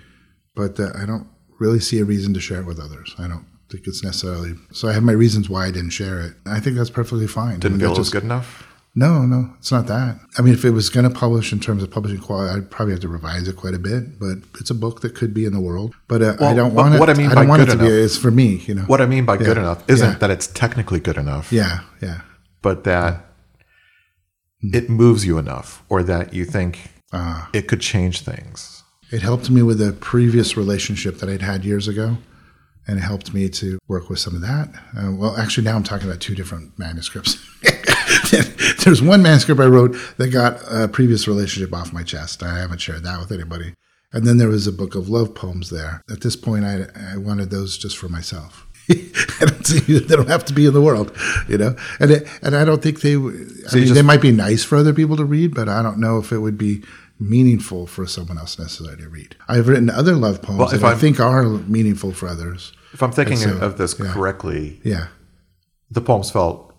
[0.56, 1.28] but uh, I don't
[1.60, 3.16] really see a reason to share it with others.
[3.18, 4.54] I don't think it's necessarily.
[4.72, 6.34] So I have my reasons why I didn't share it.
[6.46, 7.60] I think that's perfectly fine.
[7.60, 8.68] Didn't I mean, feel that it was just- good enough?
[8.96, 10.20] No, no, it's not that.
[10.38, 12.94] I mean, if it was going to publish in terms of publishing quality, I'd probably
[12.94, 14.20] have to revise it quite a bit.
[14.20, 15.96] But it's a book that could be in the world.
[16.08, 17.00] But uh, I don't what- want it.
[17.00, 17.86] what I mean I don't by want it good to be.
[17.88, 18.84] enough- It's for me, you know.
[18.84, 20.18] What I mean by good enough isn't Yeah.
[20.20, 21.52] that it's technically good enough.
[21.52, 22.22] Yeah, yeah,
[22.62, 23.26] but that
[24.62, 24.70] Hmm.
[24.76, 27.50] it moves you enough or that you think Ah.
[27.54, 28.84] it could change things.
[29.12, 32.18] it helped me with a previous relationship that I'd had years ago,
[32.88, 34.70] and it helped me to work with some of that.
[34.98, 37.38] Uh, well, actually, now I'm talking about two different manuscripts.
[38.84, 42.44] There's one manuscript I wrote that got a previous relationship off my chest.
[42.44, 43.74] I haven't shared that with anybody.
[44.12, 46.02] And then there was a book of love poems there.
[46.12, 48.68] At this point, I, I wanted those just for myself.
[48.90, 51.18] I don't see, they don't have to be in the world,
[51.48, 51.76] you know.
[52.00, 53.12] And it, and I don't think they.
[53.12, 55.82] I you mean, just- they might be nice for other people to read, but I
[55.82, 56.84] don't know if it would be
[57.20, 59.36] meaningful for someone else necessarily to read.
[59.48, 62.74] I've written other love poems Well, if that I I'm- think are meaningful for others.
[62.94, 64.12] If I'm thinking so, of this yeah.
[64.12, 65.08] correctly, Yeah.
[65.90, 66.74] the poems felt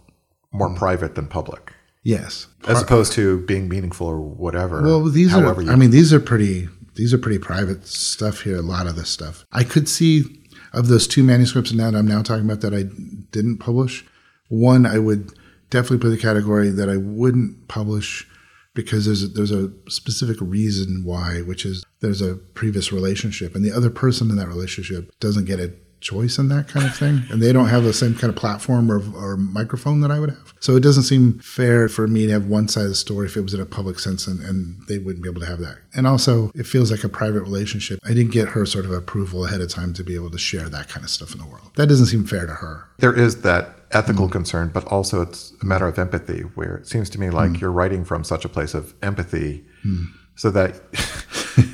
[0.53, 0.77] more Hmm.
[0.77, 1.73] private than public,
[2.03, 2.47] Yes.
[2.69, 4.83] as opposed to being meaningful or whatever.
[4.83, 5.61] Well, these are.
[5.71, 6.69] I mean, these are pretty.
[6.97, 8.57] These are pretty private stuff here.
[8.59, 9.45] A lot of this stuff.
[9.53, 10.41] I could see
[10.73, 12.85] of those two manuscripts now that I'm now talking about that I
[13.33, 14.05] didn't publish.
[14.49, 15.33] One I would
[15.71, 18.29] definitely put the category that I wouldn't publish
[18.75, 23.65] because there's a, there's a specific reason why, which is there's a previous relationship, and
[23.65, 25.73] the other person in that relationship doesn't get a
[26.05, 28.93] choice in that kind of thing, and they don't have the same kind of platform
[28.93, 30.55] or, or microphone that I would have.
[30.61, 33.37] So it doesn't seem fair for me to have one side of the story if
[33.37, 35.79] it was in a public sense, and, and they wouldn't be able to have that.
[35.95, 37.99] And also, it feels like a private relationship.
[38.05, 40.69] I didn't get her sort of approval ahead of time to be able to share
[40.69, 41.71] that kind of stuff in the world.
[41.77, 42.85] That doesn't seem fair to her.
[42.99, 44.33] there is that ethical mm.
[44.33, 47.61] concern, but also it's a matter of empathy, where it seems to me like mm.
[47.61, 50.07] you're writing from such a place of empathy, mm.
[50.37, 50.81] so that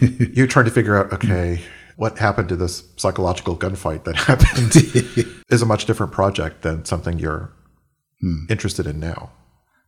[0.35, 1.61] you're trying to figure out, okay,
[2.01, 4.72] what happened to this psychological gunfight that happened
[5.51, 7.51] is a much different project than something you're
[8.22, 8.44] Hmm.
[8.51, 9.30] interested in now.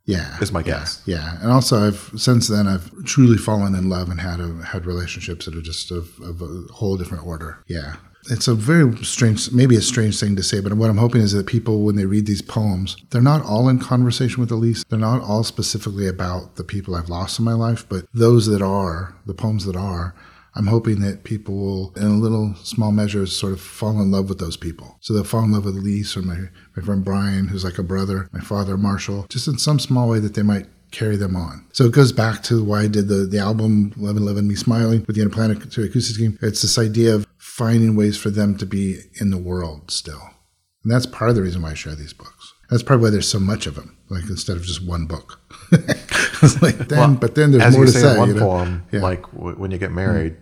[0.06, 1.02] Yeah, Is my yeah, guess.
[1.06, 4.84] Yeah, and also I've since then I've truly fallen in love and had a, had
[4.86, 7.58] relationships that are just of, of a whole different order.
[7.68, 7.96] Yeah,
[8.30, 11.32] it's a very strange, maybe a strange thing to say, but what I'm hoping is
[11.32, 14.82] that people, when they read these poems, they're not all in conversation with Ilyse.
[14.88, 18.62] They're not all specifically about the people I've lost in my life, but those that
[18.62, 20.14] are, the poems that are.
[20.55, 24.28] I'm hoping that people will, in a little small measure, sort of fall in love
[24.28, 24.96] with those people.
[25.00, 26.36] So they'll fall in love with Ilyse or my,
[26.76, 30.18] my friend Brian, who's like a brother, my father, Marshall, just in some small way
[30.18, 31.66] that they might carry them on.
[31.72, 35.16] So it goes back to why I did the, the album 1111 Me Smiling with
[35.16, 36.38] the Interplanetary Acoustic Team.
[36.42, 40.20] It's this idea of finding ways for them to be in the world still.
[40.84, 42.53] And that's part of the reason why I share these books.
[42.68, 45.40] That's probably why there's so much of them, like instead of just one book.
[46.61, 48.40] Like then, Well, but then there's more to say one you know?
[48.40, 49.00] poem, Yeah.
[49.00, 50.36] Like w- when you get married,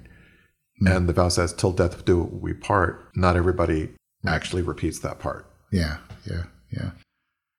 [0.86, 3.90] and the vow says, "Till death do we part." Not everybody
[4.26, 5.46] actually repeats that part.
[5.70, 6.90] Yeah, yeah, yeah.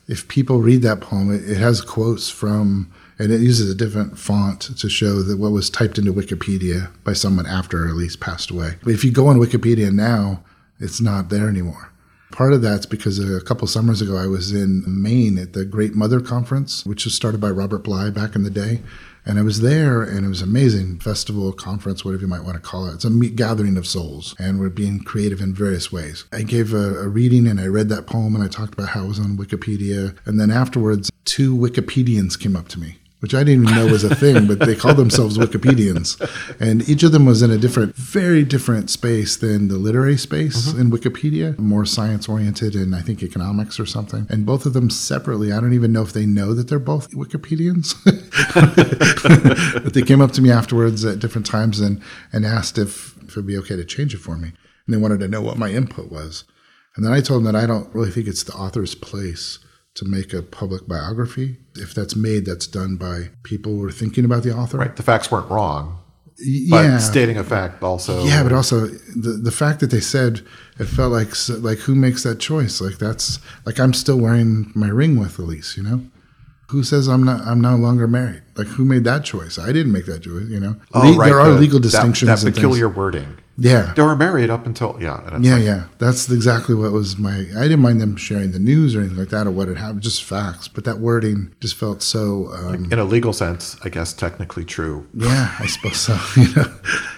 [0.07, 4.17] If people read that poem, it, it has quotes from, and it uses a different
[4.17, 8.75] font to show that what was typed into Wikipedia by someone after Ilyse passed away.
[8.83, 10.43] But if you go on Wikipedia now,
[10.79, 11.91] it's not there anymore.
[12.31, 15.95] Part of that's because a couple summers ago I was in Maine at the Great
[15.95, 18.81] Mother Conference, which was started by Robert Bly back in the day.
[19.25, 22.61] And I was there, and it was amazing festival, conference, whatever you might want to
[22.61, 22.95] call it.
[22.95, 26.25] It's a gathering of souls, and we're being creative in various ways.
[26.31, 29.05] I gave a, a reading, and I read that poem, and I talked about how
[29.05, 30.17] it was on Wikipedia.
[30.25, 34.03] And then afterwards, two Wikipedians came up to me which I didn't even know was
[34.03, 36.19] a thing, but they called themselves Wikipedians.
[36.59, 40.69] And each of them was in a different, very different space than the literary space
[40.69, 40.81] mm-hmm.
[40.81, 44.25] in Wikipedia, more science oriented and I think economics or something.
[44.29, 47.11] And both of them separately, I don't even know if they know that they're both
[47.11, 47.93] Wikipedians.
[49.83, 52.01] but they came up to me afterwards at different times and,
[52.33, 54.47] and asked if, if it'd be okay to change it for me.
[54.87, 56.43] And they wanted to know what my input was.
[56.95, 59.59] And then I told them that I don't really think it's the author's place
[59.95, 61.57] to make a public biography.
[61.75, 64.77] If that's made, that's done by people who are thinking about the author.
[64.77, 64.95] Right.
[64.95, 65.99] The facts weren't wrong,
[66.69, 66.97] but yeah.
[66.97, 68.23] stating a fact also.
[68.23, 70.41] yeah, but also the the fact that they said
[70.79, 72.81] it felt like like who makes that choice?
[72.81, 76.01] Like that's like I'm still wearing my ring with Ilyse, you know.
[76.71, 77.41] Who says I'm not?
[77.47, 78.41] I'm no longer married.
[78.55, 79.57] Like who made that choice?
[79.59, 80.47] I didn't make that choice.
[80.49, 80.75] You know.
[80.93, 82.27] Oh, Le- right, there are the- legal distinctions.
[82.29, 82.55] That, things.
[82.55, 83.37] peculiar wording.
[83.57, 83.93] Yeah.
[83.95, 85.21] They were married up until yeah.
[85.39, 85.83] Yeah, like- yeah.
[85.99, 87.45] That's exactly what was my.
[87.57, 90.01] I didn't mind them sharing the news or anything like that or what had happened,
[90.01, 90.67] just facts.
[90.67, 92.49] But that wording just felt so.
[92.53, 95.07] Um, In a legal sense, I guess technically true.
[95.13, 96.17] yeah, I suppose so.
[96.37, 96.73] You know,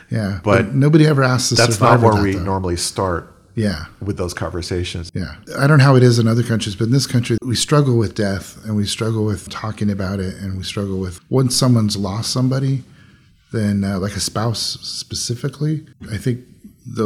[0.09, 0.39] yeah.
[0.43, 2.43] But, But nobody ever asked the That's not where that, we though.
[2.43, 5.11] normally start Yeah, with those conversations.
[5.13, 5.35] yeah.
[5.57, 7.97] I don't know how it is in other countries, but in this country, we struggle
[7.97, 11.95] with death and we struggle with talking about it and we struggle with once someone's
[11.95, 12.83] lost somebody,
[13.51, 16.45] then uh, like a spouse specifically, I think
[16.85, 17.05] the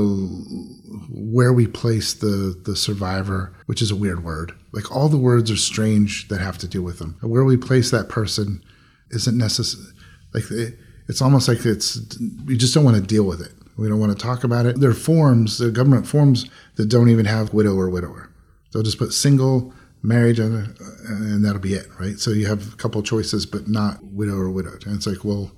[1.12, 4.54] where we place the the survivor, which is a weird word.
[4.72, 7.18] Like all the words are strange that have to do with them.
[7.22, 8.64] Where we place that person
[9.12, 9.94] isn't necessary.
[10.34, 13.52] Like it, it's almost like it's we just don't want to deal with it.
[13.78, 14.80] We don't want to talk about it.
[14.80, 18.30] There are forms, are government forms that don't even have widow or widower.
[18.74, 20.76] They'll just put single, married, and,
[21.08, 22.20] and that'll be it, right?
[22.20, 24.86] So you have a couple choices, but not widow or widowed.
[24.86, 25.52] And it's like, well,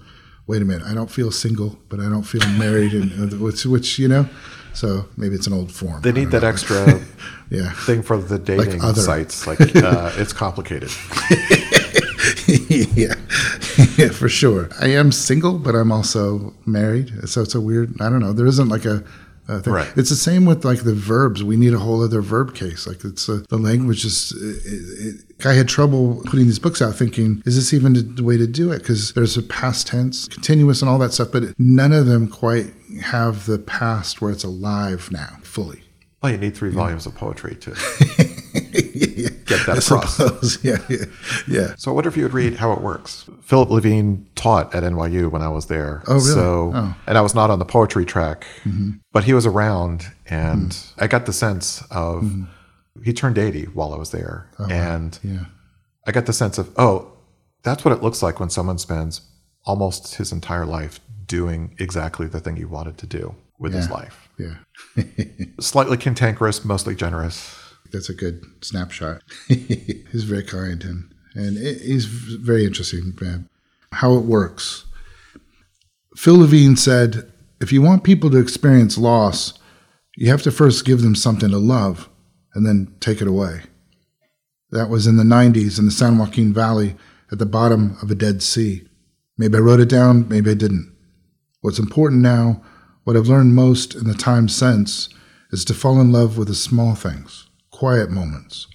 [0.47, 3.65] wait a minute, I don't feel single, but I don't feel married, and uh, which,
[3.65, 4.28] which you know,
[4.74, 6.01] so maybe it's an old form.
[6.01, 6.49] They need that know.
[6.49, 6.99] extra
[7.51, 7.72] Yeah.
[7.72, 9.01] thing for the dating other.
[9.01, 9.47] sites.
[9.47, 10.91] Like uh, it's complicated.
[12.47, 13.15] yeah,
[13.97, 14.69] yeah, for sure.
[14.80, 17.11] I am single, but I'm also married.
[17.30, 17.99] So it's a weird.
[18.01, 18.34] I don't know.
[18.34, 19.03] There isn't like a.
[19.65, 19.91] Right.
[19.97, 21.43] It's the same with like the verbs.
[21.43, 22.86] We need a whole other verb case.
[22.86, 24.03] Like it's uh, the language.
[24.03, 28.23] Just it, it, I had trouble putting these books out, thinking, is this even the
[28.23, 28.80] way to do it?
[28.80, 32.67] Because there's a past tense, continuous, and all that stuff, but none of them quite
[33.01, 35.82] have the past where it's alive now fully.
[36.21, 37.71] Well, you need three volumes of poetry to
[38.74, 40.15] yeah, get that I across.
[40.17, 40.57] suppose.
[40.63, 41.05] Yeah, yeah,
[41.47, 41.74] yeah.
[41.78, 43.30] So I wonder if you would read how it works.
[43.41, 46.03] Philip Levine taught at NYU when I was there.
[46.07, 46.26] Oh, really?
[46.26, 46.72] So, Oh.
[46.74, 46.91] Mm-hmm.
[47.07, 48.45] and I was not on the poetry track,
[49.11, 52.30] but he was around, and I got the sense of
[53.03, 55.28] he turned eighty while I was there, and Mm-hmm.
[55.30, 55.45] Oh, Yeah.
[56.07, 57.11] I got the sense of oh,
[57.63, 59.22] that's what it looks like when someone spends
[59.65, 64.30] almost his entire life doing exactly the thing he wanted to do with his life.
[64.39, 64.55] Yeah.
[65.59, 67.55] Slightly cantankerous, mostly generous.
[67.91, 69.21] That's a good snapshot.
[69.47, 73.47] he's very kind and and it, he's very interesting, man.
[73.93, 74.85] How it works.
[76.15, 77.31] Phil Levine said,
[77.61, 79.53] "If you want people to experience loss,
[80.17, 82.09] you have to first give them something to love,
[82.53, 83.61] and then take it away."
[84.71, 86.95] That was in the '90s in the San Joaquin Valley,
[87.31, 88.87] at the bottom of a dead sea.
[89.37, 90.93] Maybe I wrote it down, maybe I didn't.
[91.61, 92.61] What's important now,
[93.03, 95.09] what I've learned most in the time since,
[95.51, 97.49] is to fall in love with the small things,
[97.80, 98.67] quiet moments,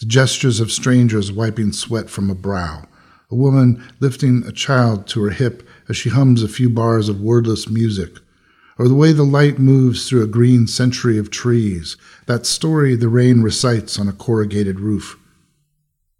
[0.00, 2.82] the gestures of strangers wiping sweat from a brow,
[3.30, 7.20] a woman lifting a child to her hip as she hums a few bars of
[7.20, 8.18] wordless music,
[8.76, 11.96] or the way the light moves through a green century of trees,
[12.26, 15.16] that story the rain recites on a corrugated roof.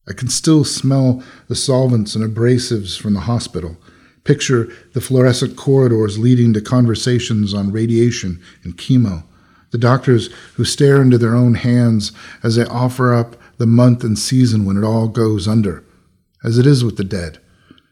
[0.09, 3.78] I can still smell the solvents and abrasives from the hospital.
[4.22, 9.24] Picture the fluorescent corridors leading to conversations on radiation and chemo.
[9.71, 12.12] The doctors who stare into their own hands
[12.43, 15.85] as they offer up the month and season when it all goes under,
[16.43, 17.39] as it is with the dead.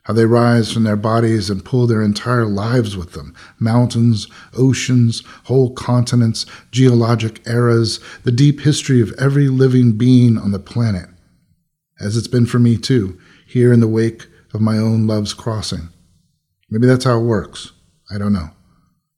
[0.04, 5.22] How they rise from their bodies and pull their entire lives with them mountains, oceans,
[5.44, 11.08] whole continents, geologic eras, the deep history of every living being on the planet
[12.00, 15.88] as it's been for me too, here in the wake of my own love's crossing.
[16.70, 17.72] Maybe that's how it works.
[18.10, 18.50] I don't know.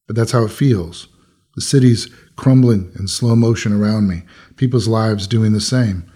[0.07, 1.09] But that's how it feels.
[1.55, 4.23] The city's crumbling in slow motion around me,
[4.57, 6.11] people's lives doing the same.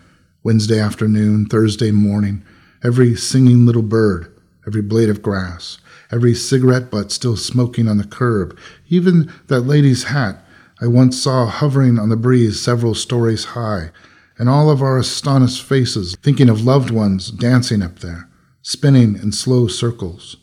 [0.44, 2.44] Wednesday afternoon, Thursday morning,
[2.82, 4.32] every singing little bird,
[4.66, 5.78] every blade of grass,
[6.12, 8.56] every cigarette butt still smoking on the curb,
[8.88, 10.42] even that lady's hat
[10.80, 13.90] I once saw hovering on the breeze several stories high,
[14.38, 18.28] and all of our astonished faces thinking of loved ones dancing up there,
[18.62, 20.36] spinning in slow circles.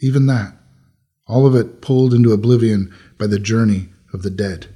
[0.00, 0.56] Even that,
[1.26, 4.73] all of it pulled into oblivion by the journey of the dead.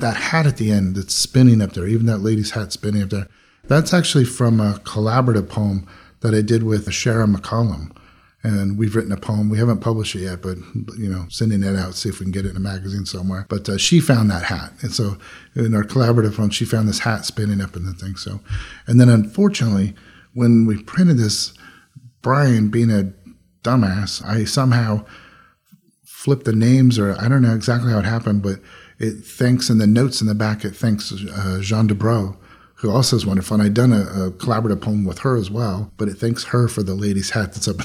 [0.00, 3.10] That hat at the end that's spinning up there, even that lady's hat spinning up
[3.10, 3.28] there,
[3.64, 5.86] that's actually from a collaborative poem
[6.20, 7.94] that I did with Shara McCallum.
[8.44, 9.50] And we've written a poem.
[9.50, 10.58] We haven't published it yet, but
[10.96, 13.46] you know, sending it out, see if we can get it in a magazine somewhere.
[13.48, 15.18] But uh, she found that hat, and so
[15.56, 18.14] in our collaborative poem, she found this hat spinning up in the thing.
[18.14, 18.40] So,
[18.86, 19.94] and then unfortunately,
[20.34, 21.52] when we printed this,
[22.22, 23.12] Brian being a
[23.64, 25.04] dumbass, I somehow
[26.04, 28.60] flipped the names, or I don't know exactly how it happened, but
[28.98, 30.64] it thanks in the notes in the back.
[30.64, 32.36] It thanks uh, Jehanne Dubrow
[32.78, 33.54] who also is wonderful.
[33.54, 36.68] And I'd done a, a, collaborative poem with her as well, but it thanks her
[36.68, 37.82] for the lady's hat that's up.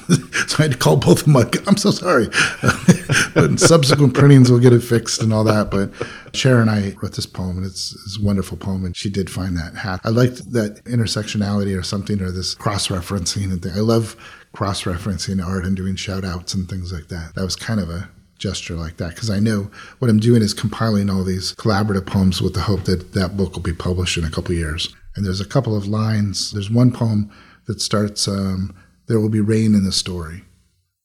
[0.47, 1.63] so I had to call both of them.
[1.67, 2.27] I'm so sorry.
[3.33, 5.71] but subsequent printings will get it fixed and all that.
[5.71, 5.91] But
[6.33, 9.31] Shara and I wrote this poem, and it's, it's a wonderful poem, and she did
[9.31, 9.99] find that hat.
[10.03, 13.73] I liked that intersectionality or something, or this cross referencing and thing.
[13.73, 14.15] I love
[14.51, 17.33] cross referencing art and doing shout outs and things like that.
[17.33, 20.53] That was kind of a gesture like that because I know what I'm doing is
[20.53, 24.25] compiling all these collaborative poems with the hope that that book will be published in
[24.25, 24.93] a couple years.
[25.15, 26.51] And there's a couple of lines.
[26.51, 27.31] There's one poem
[27.67, 28.75] that starts, um,
[29.07, 30.43] There will be rain in the story,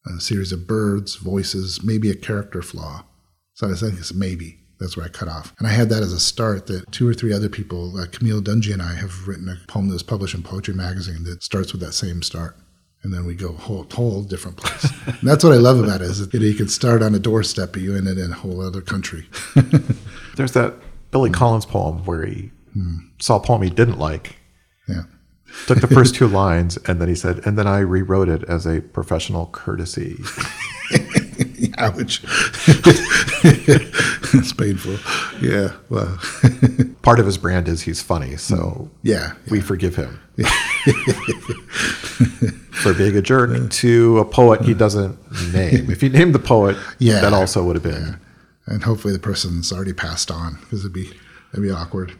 [0.07, 3.05] a series of birds, voices, maybe a character flaw.
[3.55, 4.59] So I think it's maybe.
[4.81, 5.53] That's where I cut off.
[5.59, 8.41] And I had that as a start that two or three other people, uh, Camille
[8.41, 11.73] Dungy and I, have written a poem that was published in Poetry Magazine that starts
[11.73, 12.57] with that same start
[13.03, 14.91] and then we go whole, whole different place.
[15.07, 17.73] and that's what I love about it is that you can start on a doorstep,
[17.73, 19.27] but you end it in a whole other country.
[20.37, 20.75] There's that
[21.11, 22.97] Billy Collins poem where he hmm.
[23.19, 24.37] saw a poem he didn't like.
[24.89, 25.03] Yeah.
[25.67, 28.67] Took the first two lines and then he said, and then I rewrote it as
[28.67, 30.17] a professional courtesy.
[31.79, 32.23] Ouch.
[34.35, 34.97] it's painful.
[35.41, 35.73] Yeah.
[35.89, 36.19] Well,
[37.03, 38.37] part of his brand is he's funny.
[38.37, 39.51] So yeah, yeah.
[39.51, 40.21] we forgive him
[42.73, 45.19] for being a jerk to a poet he doesn't
[45.53, 45.91] name.
[45.91, 48.03] If he named the poet, yeah, that also would have been.
[48.03, 48.17] Yeah.
[48.67, 51.11] And hopefully the person's already passed on because it'd be
[51.53, 52.13] it'd be awkward.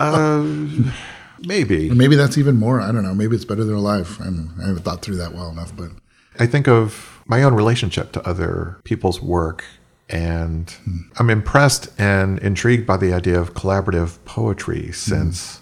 [0.00, 0.92] um,
[1.40, 1.90] maybe.
[1.90, 2.80] Or maybe that's even more.
[2.80, 3.14] I don't know.
[3.14, 4.18] Maybe it's better they're alive.
[4.20, 4.24] I,
[4.62, 5.90] I haven't thought through that well enough, but
[6.38, 9.64] I think of my own relationship to other people's work.
[10.08, 10.98] And hmm.
[11.18, 15.60] I'm impressed and intrigued by the idea of collaborative poetry since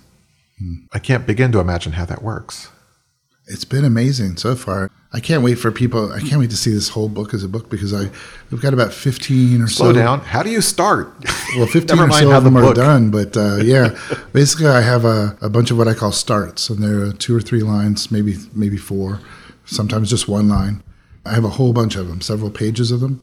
[0.58, 0.84] hmm.
[0.92, 2.70] I can't begin to imagine how that works
[3.46, 4.90] it's been amazing so far.
[5.12, 6.12] I can't wait for people.
[6.12, 8.10] I can't wait to see this whole book as a book because I
[8.50, 9.92] we've got about fifteen or Slow so.
[9.92, 10.20] Slow down.
[10.20, 11.12] How do you start?
[11.56, 13.96] Well, fifteen or so of them are done, but uh, yeah,
[14.32, 17.36] basically I have a, a bunch of what I call starts, and there are two
[17.36, 19.20] or three lines, maybe maybe four,
[19.64, 20.82] sometimes just one line.
[21.24, 23.22] I have a whole bunch of them, several pages of them,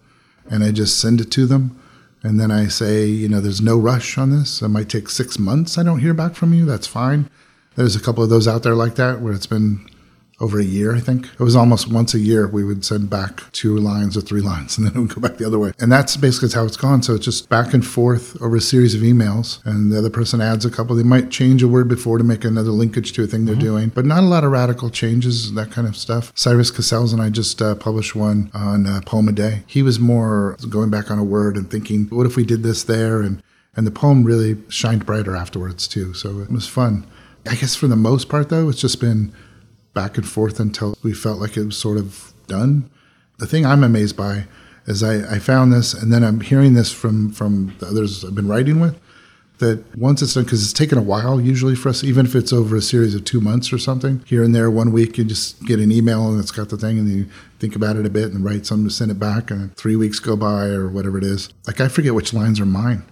[0.52, 1.80] and I just send it to them.
[2.22, 4.62] And then I say, you know, there's no rush on this.
[4.62, 5.80] It might take six months.
[5.80, 6.66] I don't hear back from you.
[6.66, 7.30] That's fine.
[7.76, 9.90] There's a couple of those out there like that where it's been
[10.42, 11.26] over a year, I think.
[11.26, 14.78] It was almost once a year we would send back two lines or three lines
[14.78, 15.72] and then it would go back the other way.
[15.80, 17.04] And that's basically how it's gone.
[17.04, 20.42] So it's just back and forth over a series of emails and the other person
[20.42, 20.96] adds a couple.
[20.96, 23.64] They might change a word before to make another linkage to a thing they're mm-hmm.
[23.64, 26.32] doing, but not a lot of radical changes, that kind of stuff.
[26.36, 29.64] Cyrus Cassells and I just uh, published one on uh, Poem a Day.
[29.68, 32.84] He was more going back on a word and thinking, what if we did this
[32.84, 33.22] there?
[33.22, 33.42] And
[33.76, 36.14] and the poem really shined brighter afterwards too.
[36.14, 37.06] So it was fun.
[37.50, 39.34] I guess for the most part though, it's just been
[39.94, 42.90] back and forth until we felt like it was sort of done.
[43.38, 44.46] The thing I'm amazed by
[44.86, 48.36] is I, I found this, and then I'm hearing this from from the others I've
[48.36, 49.00] been writing with.
[49.60, 52.52] That once it's done, because it's taken a while usually for us, even if it's
[52.52, 55.64] over a series of two months or something, here and there, one week you just
[55.66, 57.28] get an email and it's got the thing, and you
[57.60, 60.20] think about it a bit and write something to send it back, and three weeks
[60.20, 61.50] go by or whatever it is.
[61.68, 63.04] Like I forget which lines are mine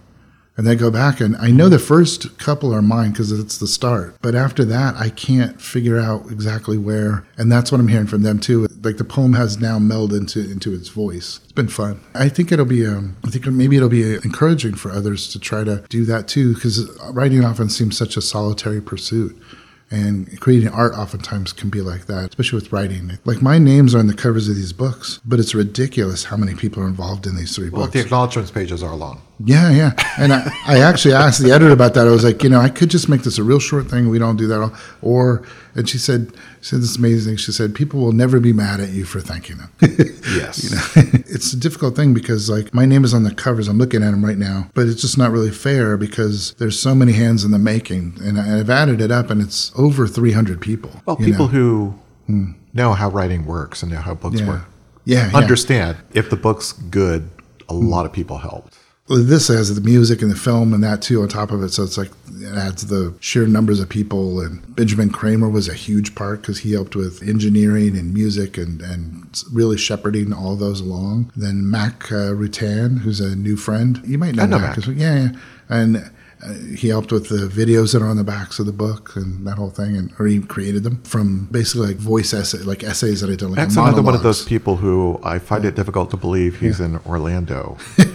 [0.60, 3.66] and then go back and I know the first couple are mine because it's the
[3.66, 8.06] start, but after that I can't figure out exactly where, and that's what I'm hearing
[8.06, 8.68] from them too.
[8.82, 11.40] Like the poem has now melded into into its voice.
[11.44, 11.98] It's been fun.
[12.14, 15.64] I think it'll be um, I think maybe it'll be encouraging for others to try
[15.64, 19.42] to do that too because writing often seems such a solitary pursuit.
[19.90, 23.18] And creating art oftentimes can be like that, especially with writing.
[23.24, 26.54] Like my names are on the covers of these books, but it's ridiculous how many
[26.54, 27.94] people are involved in these three well, books.
[27.94, 29.22] the acknowledgments pages are long.
[29.42, 29.92] Yeah, yeah.
[30.18, 32.06] And I, I actually asked the editor about that.
[32.06, 34.10] I was like, you know, I could just make this a real short thing.
[34.10, 34.60] We don't do that.
[34.60, 34.72] All.
[35.00, 37.36] Or, and she said, she said this amazing.
[37.36, 39.72] She said, people will never be mad at you for thanking them.
[39.80, 40.64] yes.
[40.64, 43.66] you know, it's a difficult thing because like my name is on the covers.
[43.66, 46.94] I'm looking at them right now, but it's just not really fair because there's so
[46.94, 48.18] many hands in the making.
[48.20, 50.90] And I, have added it up and it's over 300 people.
[51.06, 51.52] Well, people know?
[51.52, 51.94] who
[52.26, 52.52] hmm.
[52.74, 54.48] know how writing works and know how books yeah.
[54.48, 54.64] work.
[55.06, 56.18] Yeah, understand yeah.
[56.18, 57.30] if the book's good,
[57.70, 57.88] a hmm.
[57.88, 58.76] lot of people helped
[59.18, 61.70] this has the music and the film and that too on top of it.
[61.70, 64.40] So it's like it adds the sheer numbers of people.
[64.40, 68.80] And Benjamin Kramer was a huge part because he helped with engineering and music and,
[68.80, 71.32] and really shepherding all those along.
[71.34, 74.00] Then Mac uh, Rutan, who's a new friend.
[74.04, 74.76] You might know, know Mac.
[74.76, 74.86] Mac.
[74.96, 75.28] Yeah, yeah.
[75.68, 76.10] And
[76.42, 79.46] Uh, he helped with the videos that are on the backs of the book and
[79.46, 83.20] that whole thing, and or he created them from basically like voice essay, like essays
[83.20, 83.42] that I did.
[83.48, 86.80] Like That's another one of those people who I find it difficult to believe he's
[86.80, 87.76] in Orlando.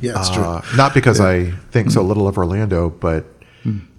[0.00, 0.42] Yeah, it's true.
[0.42, 3.24] Uh, not because I think so little of Orlando, but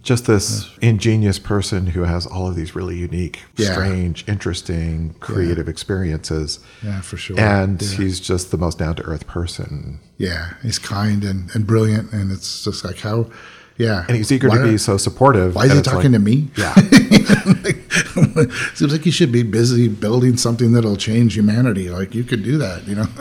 [0.01, 3.73] just this ingenious person who has all of these really unique, Yeah.
[3.73, 6.59] strange, interesting, creative experiences.
[6.83, 7.37] Yeah, for sure.
[7.39, 7.87] And Yeah.
[7.97, 9.99] he's just the most down to earth person.
[10.17, 13.27] Yeah, he's kind and, and brilliant, and it's just like how,
[13.77, 14.05] yeah.
[14.07, 15.55] And he's eager Why to be so supportive.
[15.55, 16.49] Why is he talking like- to me?
[16.55, 16.73] Yeah.
[18.73, 21.89] Seems like you should be busy building something that'll change humanity.
[21.89, 23.05] Like you could do that, you know.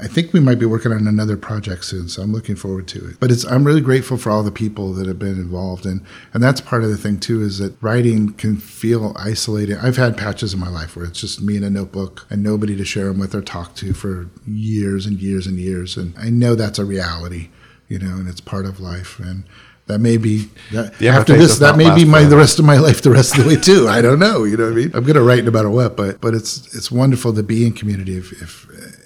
[0.00, 3.08] I think we might be working on another project soon, so I'm looking forward to
[3.08, 3.16] it.
[3.20, 6.42] But it's I'm really grateful for all the people that have been involved, and and
[6.42, 9.78] that's part of the thing too is that writing can feel isolated.
[9.78, 12.76] I've had patches in my life where it's just me in a notebook and nobody
[12.76, 16.30] to share them with or talk to for years and years and years, and I
[16.30, 17.48] know that's a reality,
[17.88, 19.44] you know, and it's part of life and.
[19.86, 21.60] That may be that, after this.
[21.60, 23.88] That may be my the rest of my life, the rest of the way too.
[23.88, 24.44] I don't know.
[24.44, 24.90] You know what I mean?
[24.92, 28.18] I'm gonna write about a what, but but it's it's wonderful to be in community.
[28.18, 28.98] If, if uh,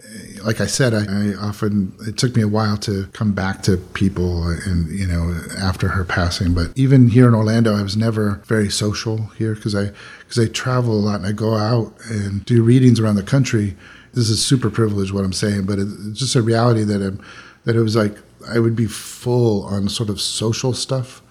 [0.45, 3.77] like I said, I, I often it took me a while to come back to
[3.77, 6.55] people, and you know after her passing.
[6.55, 10.49] But even here in Orlando, I was never very social here because I because I
[10.49, 13.77] travel a lot and I go out and do readings around the country.
[14.15, 17.25] This is super privileged what I'm saying, but it's just a reality that I'm
[17.65, 18.17] that it was like
[18.49, 21.23] I would be full on sort of social stuff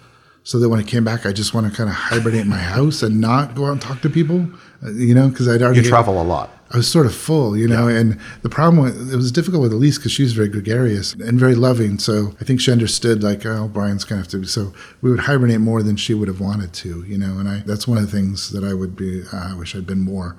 [0.43, 2.57] so that when I came back, I just want to kind of hibernate in my
[2.57, 4.47] house and not go out and talk to people,
[4.83, 6.49] uh, you know, because I'd already You travel a lot.
[6.73, 9.73] I was sort of full, you know, and the problem was, it was difficult with
[9.73, 11.99] Ilyse because she was very gregarious and very loving.
[11.99, 14.39] So I think she understood like, oh, Brian's gonna have to.
[14.39, 17.37] be So we would hibernate more than she would have wanted to, you know.
[17.37, 19.23] And I that's one of the things that I would be.
[19.33, 20.37] Uh, I wish I'd been more,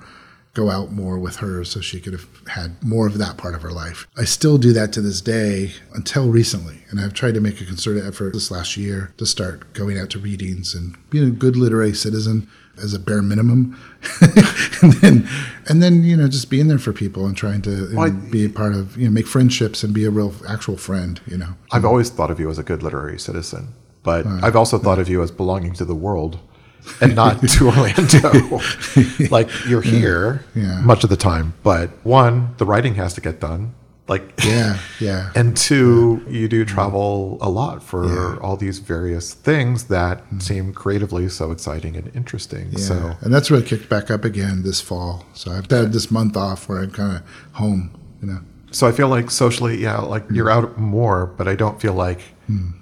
[0.53, 3.61] go out more with her so she could have had more of that part of
[3.63, 4.07] her life.
[4.15, 7.65] I still do that to this day until recently, and I've tried to make a
[7.65, 11.55] concerted effort this last year to start going out to readings and being a good
[11.55, 12.47] literary citizen
[12.81, 13.79] as a bare minimum,
[14.81, 15.29] and then
[15.67, 18.45] and then you know just being there for people and trying to and I- be
[18.45, 21.19] a part of you know make friendships and be a real actual friend.
[21.27, 23.73] You know, I've always thought of you as a good literary citizen,
[24.03, 26.39] but I've also thought of you as belonging to the world
[27.01, 28.59] and not to Orlando.
[29.31, 30.81] like you're here Yeah.
[30.81, 33.73] much of the time, but one, the writing has to get done.
[34.07, 39.85] Like yeah, yeah, And two, you do travel a lot for all these various things
[39.85, 40.39] that mm-hmm.
[40.39, 42.67] seem creatively so exciting and interesting.
[42.71, 42.79] yeah.
[42.79, 45.25] So and that's really kicked back up again this fall.
[45.33, 47.23] So I've had this month off where I'm kind of
[47.53, 47.91] home.
[48.21, 48.39] You know,
[48.71, 50.35] so I feel like socially, yeah, like mm.
[50.35, 52.19] you're out more, but I don't feel like
[52.49, 52.73] mm.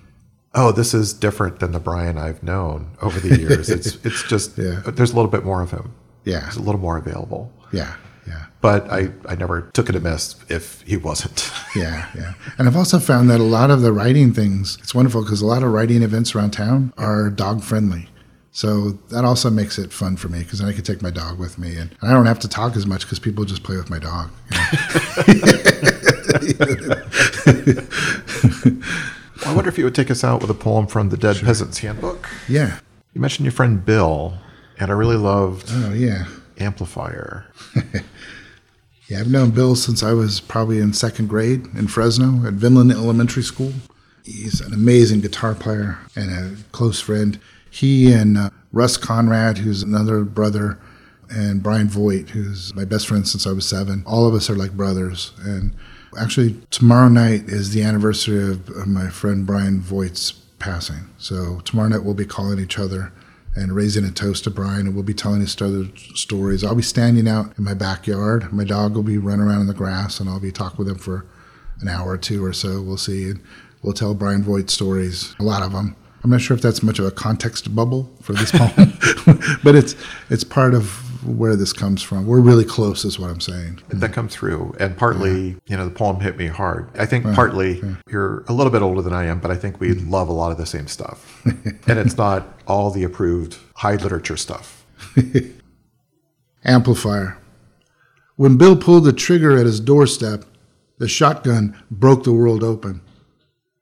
[0.54, 3.70] Oh, this is different than the Brian I've known over the years.
[3.70, 4.82] it's it's just Yeah.
[4.86, 5.93] there's a little bit more of him.
[6.26, 7.52] yeah, There's a little more available.
[7.72, 7.95] yeah,
[8.28, 8.45] yeah.
[8.62, 11.49] But I, I never took it amiss if he wasn't.
[11.74, 12.34] Yeah, yeah.
[12.58, 15.45] And I've also found that a lot of the writing things, it's wonderful because a
[15.45, 18.10] lot of writing events around town are dog friendly.
[18.52, 21.39] So that also makes it fun for me because then I can take my dog
[21.39, 23.78] with me and, and I don't have to talk as much because people just play
[23.78, 24.30] with my dog.
[25.28, 27.02] you know?
[29.46, 31.80] I wonder if you would take us out with a poem from the Dead Peasant's
[31.80, 32.30] Handbook.
[32.48, 32.80] yeah.
[33.14, 34.34] You mentioned your friend Bill,
[34.80, 36.26] and I really loved Oh, yeah.
[36.60, 37.46] Amplifier.
[39.08, 42.94] Yeah, I've known Bill since I was probably in second grade in Fresno at Vinland
[42.94, 43.74] Elementary School.
[44.24, 47.38] He's an amazing guitar player and a close friend.
[47.70, 50.80] He and uh, Russ Conrad, who's another brother,
[51.30, 54.02] and Brian Voigt, who's my best friend since I was seven.
[54.08, 55.34] All of us are like brothers.
[55.44, 55.74] And
[56.20, 61.09] actually, tomorrow night is the anniversary of, my friend Brian Voigt's passing.
[61.18, 63.12] So tomorrow night we'll be calling each other
[63.55, 65.86] and raising a toast to Brian, and we'll be telling each other
[66.16, 66.64] stories.
[66.64, 68.51] I'll be standing out in my backyard.
[68.53, 70.97] My dog will be running around in the grass, and I'll be talking with him
[70.97, 71.26] for
[71.82, 72.82] an hour or two or so.
[72.82, 73.41] We'll see, and
[73.82, 75.95] we'll tell Brian Voigt stories, a lot of them.
[76.24, 78.93] I'm not sure if that's much of a context bubble for this poem,
[79.64, 79.95] but it's
[80.30, 82.26] it's part of where this comes from.
[82.26, 83.82] We're really close, is what I'm saying.
[83.89, 87.82] that come through and partly you know the poem hit me hard i think partly
[88.09, 90.09] you're a little bit older than i am but i think we mm-hmm.
[90.09, 94.38] love a lot of the same stuff and it's not all the approved high literature
[94.38, 94.86] stuff
[96.63, 97.38] Amplifier.
[98.36, 100.45] When Bill pulled the trigger at his doorstep,
[100.99, 103.01] the shotgun broke the world open.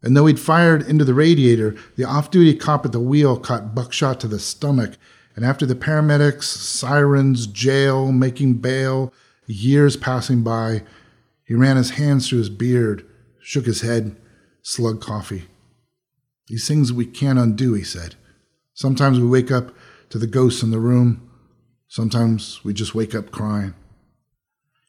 [0.01, 3.75] And though he'd fired into the radiator, the off duty cop at the wheel caught
[3.75, 4.97] buckshot to the stomach.
[5.39, 9.13] And after the paramedics, sirens, jail, making bail,
[9.47, 10.83] years passing by,
[11.45, 13.05] he ran his hands through his beard,
[13.39, 14.17] shook his head,
[14.63, 15.45] slugged coffee.
[16.49, 18.15] These things we can't undo, he said.
[18.73, 19.73] Sometimes we wake up
[20.09, 21.31] to the ghosts in the room.
[21.87, 23.75] Sometimes we just wake up crying.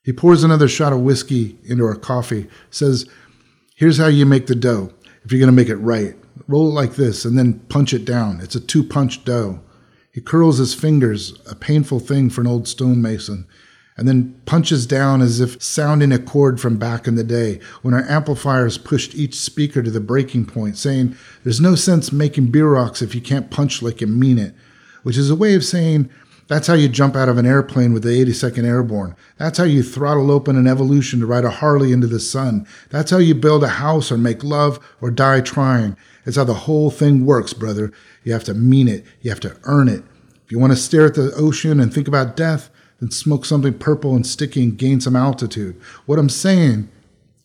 [0.03, 3.09] He pours another shot of whiskey into our coffee, says,
[3.77, 4.93] Here's how you make the dough.
[5.23, 6.17] If you're going to make it right,
[6.49, 8.41] roll it like this, and then punch it down.
[8.41, 9.61] It's a two punch dough.
[10.13, 13.47] He curls his fingers, a painful thing for an old stonemason,
[13.97, 17.95] and then punches down as if sounding a chord from back in the day when
[17.95, 23.03] our amplifiers pushed each speaker to the breaking point, saying, There's no sense making bierocks
[23.03, 24.55] if you can't punch like you mean it,
[25.03, 26.11] which is a way of saying,
[26.51, 29.15] that's how you jump out of an airplane with the 82nd Airborne.
[29.37, 32.67] That's how you throttle open an evolution to ride a Harley into the sun.
[32.89, 35.97] That's how you build a house or make love or die trying.
[36.27, 37.93] It's how the whole thing works, brother.
[38.25, 39.05] You have to mean it.
[39.23, 40.03] You have to earn it.
[40.45, 43.79] If you want to stare at the ocean and think about death, then smoke something
[43.79, 45.81] purple and sticky and gain some altitude.
[46.07, 46.89] What I'm saying,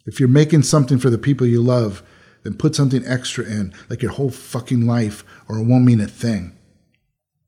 [0.06, 2.04] if you're making something for the people you love,
[2.44, 6.08] then put something extra in, like your whole fucking life, or it won't mean a
[6.08, 6.56] thing.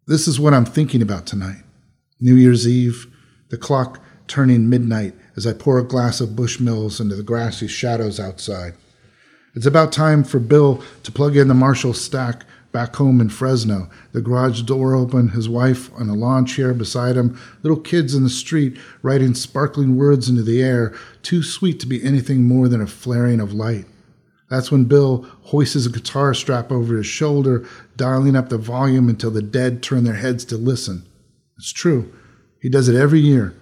[0.08, 1.64] This is what I'm thinking about tonight.
[2.20, 3.08] New Year's Eve,
[3.50, 8.20] the clock turning midnight as I pour a glass of Bushmills into the grassy shadows
[8.20, 8.74] outside.
[9.58, 13.89] It's about time for Bill to plug in the Marshall stack back home in Fresno.
[14.12, 18.24] The garage door open, his wife on a lawn chair beside him, little kids in
[18.24, 22.82] the street writing sparkling words into the air, too sweet to be anything more than
[22.82, 23.86] a flaring of light.
[24.47, 29.32] That's when Bill hoists a guitar strap over his shoulder, dialing up the volume until
[29.32, 31.03] the dead turn their heads to listen.
[31.58, 32.14] It's true.
[32.62, 33.55] He does it every year.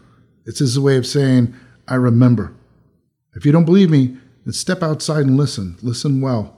[0.45, 1.55] It's his way of saying,
[1.87, 2.53] I remember.
[3.33, 5.75] If you don't believe me, then step outside and listen.
[5.81, 6.55] Listen well.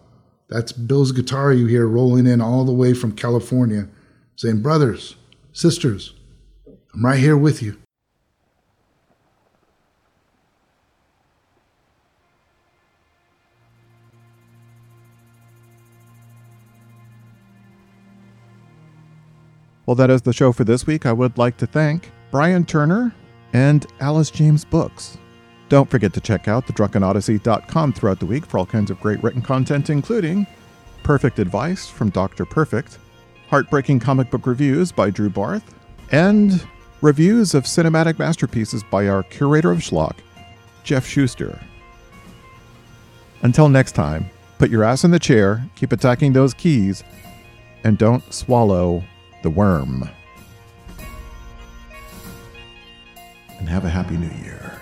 [0.50, 3.88] That's Bill's guitar you hear rolling in all the way from California,
[4.36, 5.16] saying, Brothers,
[5.52, 6.14] sisters,
[6.94, 7.78] I'm right here with you.
[19.86, 21.06] Well, that is the show for this week.
[21.06, 23.16] I would like to thank Brian Turner
[23.54, 25.18] and Alice James Books.
[25.70, 29.42] Don't forget to check out thedrunkenodyssey.com throughout the week for all kinds of great written
[29.42, 30.48] content, including
[31.04, 32.46] perfect advice from Dr.
[32.46, 33.00] Perfect,
[33.50, 35.76] heartbreaking comic book reviews by Drew Barth,
[36.12, 36.66] and
[37.02, 40.16] reviews of cinematic masterpieces by our curator of schlock,
[40.84, 41.60] Jeff Schuster.
[43.42, 47.04] Until next time, put your ass in the chair, keep attacking those keys,
[47.84, 49.04] and don't swallow
[49.44, 50.10] the worm.
[53.60, 54.80] And have a happy new year.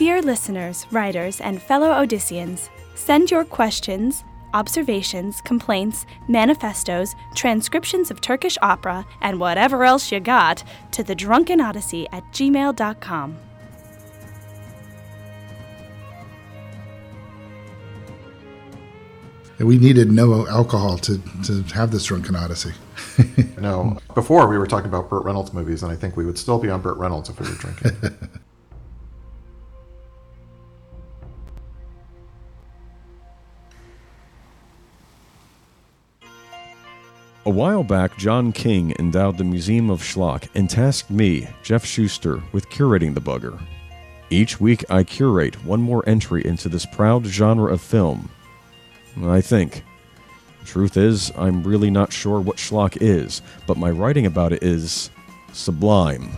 [0.00, 4.24] Dear listeners, writers, and fellow Odysseans, send your questions,
[4.54, 11.60] observations, complaints, manifestos, transcriptions of Turkish opera, and whatever else you got to the Drunken
[11.60, 13.36] Odyssey at gmail.com.
[19.58, 22.72] We needed no alcohol to, to have this drunken odyssey.
[23.60, 26.58] No, before we were talking about Burt Reynolds movies, and I think we would still
[26.58, 28.30] be on Burt Reynolds if we were drinking.
[37.46, 42.42] A while back, John King endowed the Museum of Schlock and tasked me, Jeff Schuster,
[42.52, 43.58] with curating the bugger.
[44.28, 48.28] Each week, I curate one more entry into this proud genre of film.
[49.24, 49.84] I think.
[50.66, 55.08] Truth is, I'm really not sure what schlock is, but my writing about it is
[55.54, 56.36] sublime.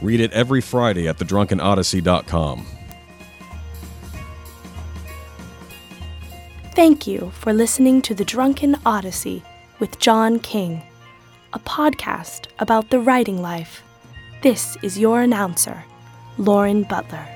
[0.00, 2.66] Read it every Friday at thedrunkenodyssey.com.
[6.74, 9.42] Thank you for listening to The Drunken Odyssey
[9.82, 10.80] with John King,
[11.54, 13.82] a podcast about the writing life.
[14.40, 15.84] This is your announcer,
[16.38, 17.26] Lauren Butler.